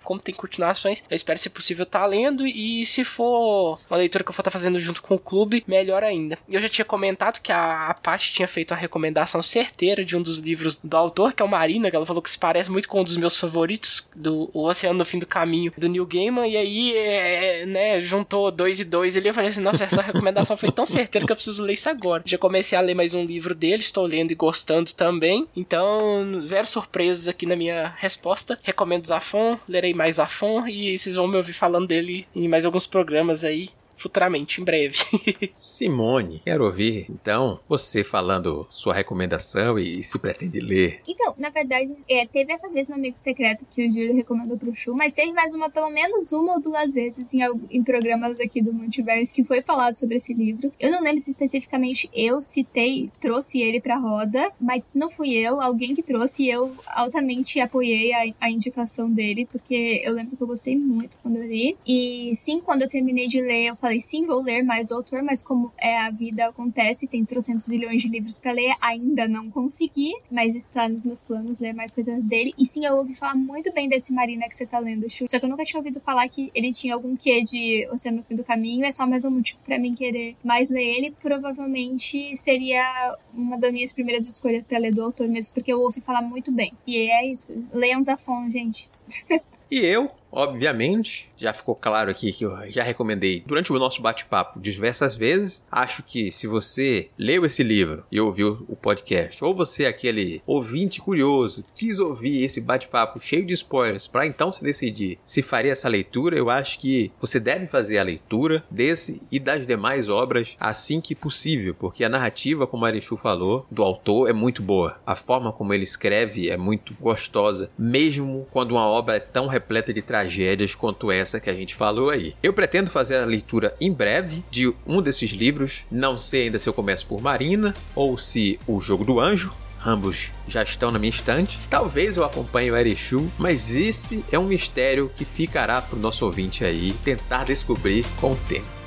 [0.09, 2.47] como tem continuações, eu espero, se possível, estar tá lendo.
[2.47, 5.63] E se for uma leitura que eu for estar tá fazendo junto com o clube,
[5.67, 6.39] melhor ainda.
[6.49, 10.21] Eu já tinha comentado que a, a Paty tinha feito a recomendação certeira de um
[10.23, 12.89] dos livros do autor, que é o Marina, que ela falou que se parece muito
[12.89, 16.47] com um dos meus favoritos, do O Oceano no Fim do Caminho, do Neil Gaiman.
[16.47, 19.27] E aí, é, né, juntou dois e dois ali.
[19.27, 22.23] Eu falei assim: nossa, essa recomendação foi tão certeira que eu preciso ler isso agora.
[22.25, 25.47] Já comecei a ler mais um livro dele, estou lendo e gostando também.
[25.55, 28.57] Então, zero surpresas aqui na minha resposta.
[28.63, 32.63] Recomendo Zafon, lerei mais a fundo e vocês vão me ouvir falando dele em mais
[32.63, 33.69] alguns programas aí
[33.99, 34.97] futuramente, em breve.
[35.53, 41.01] Simone, quero ouvir, então, você falando sua recomendação e se pretende ler.
[41.07, 44.73] Então, na verdade, é, teve essa vez no Amigo Secreto que o Júlio recomendou pro
[44.73, 48.61] Chu, mas teve mais uma, pelo menos uma ou duas vezes em, em programas aqui
[48.61, 50.71] do Multiverse que foi falado sobre esse livro.
[50.79, 55.33] Eu não lembro se especificamente eu citei, trouxe ele pra roda, mas se não fui
[55.33, 60.43] eu, alguém que trouxe, eu altamente apoiei a, a indicação dele, porque eu lembro que
[60.43, 61.77] eu gostei muito quando eu li.
[61.85, 64.95] E sim, quando eu terminei de ler, eu falei falei, sim, vou ler mais do
[64.95, 69.27] autor, mas como é a vida acontece, tem trocentos milhões de livros para ler, ainda
[69.27, 72.53] não consegui, mas está nos meus planos ler mais coisas dele.
[72.57, 75.27] E sim, eu ouvi falar muito bem desse Marina que você tá lendo, Chu.
[75.27, 78.23] Só que eu nunca tinha ouvido falar que ele tinha algum quê de Oceano no
[78.23, 81.15] Fim do Caminho, é só mais um motivo para mim querer mais ler ele.
[81.21, 85.99] Provavelmente seria uma das minhas primeiras escolhas para ler do autor mesmo, porque eu ouvi
[85.99, 86.73] falar muito bem.
[86.85, 87.65] E é isso.
[87.73, 88.89] Leiam Zafon, gente.
[89.71, 94.59] e eu, obviamente, já ficou claro aqui que eu já recomendei durante o nosso bate-papo
[94.59, 95.61] diversas vezes.
[95.71, 100.41] Acho que se você leu esse livro e ouviu o podcast, ou você é aquele
[100.45, 105.71] ouvinte curioso, quis ouvir esse bate-papo cheio de spoilers para então se decidir se faria
[105.71, 110.55] essa leitura, eu acho que você deve fazer a leitura desse e das demais obras
[110.59, 114.99] assim que possível, porque a narrativa, como a Arichu falou, do autor é muito boa.
[115.05, 119.93] A forma como ele escreve é muito gostosa, mesmo quando uma obra é tão repleta
[119.93, 122.35] de tragédias quanto essa que a gente falou aí.
[122.43, 125.85] Eu pretendo fazer a leitura em breve de um desses livros.
[125.89, 129.53] Não sei ainda se eu começo por Marina ou se o Jogo do Anjo.
[129.85, 131.57] Ambos já estão na minha estante.
[131.69, 136.25] Talvez eu acompanhe o Erechu, mas esse é um mistério que ficará para o nosso
[136.25, 138.78] ouvinte aí tentar descobrir com o tempo.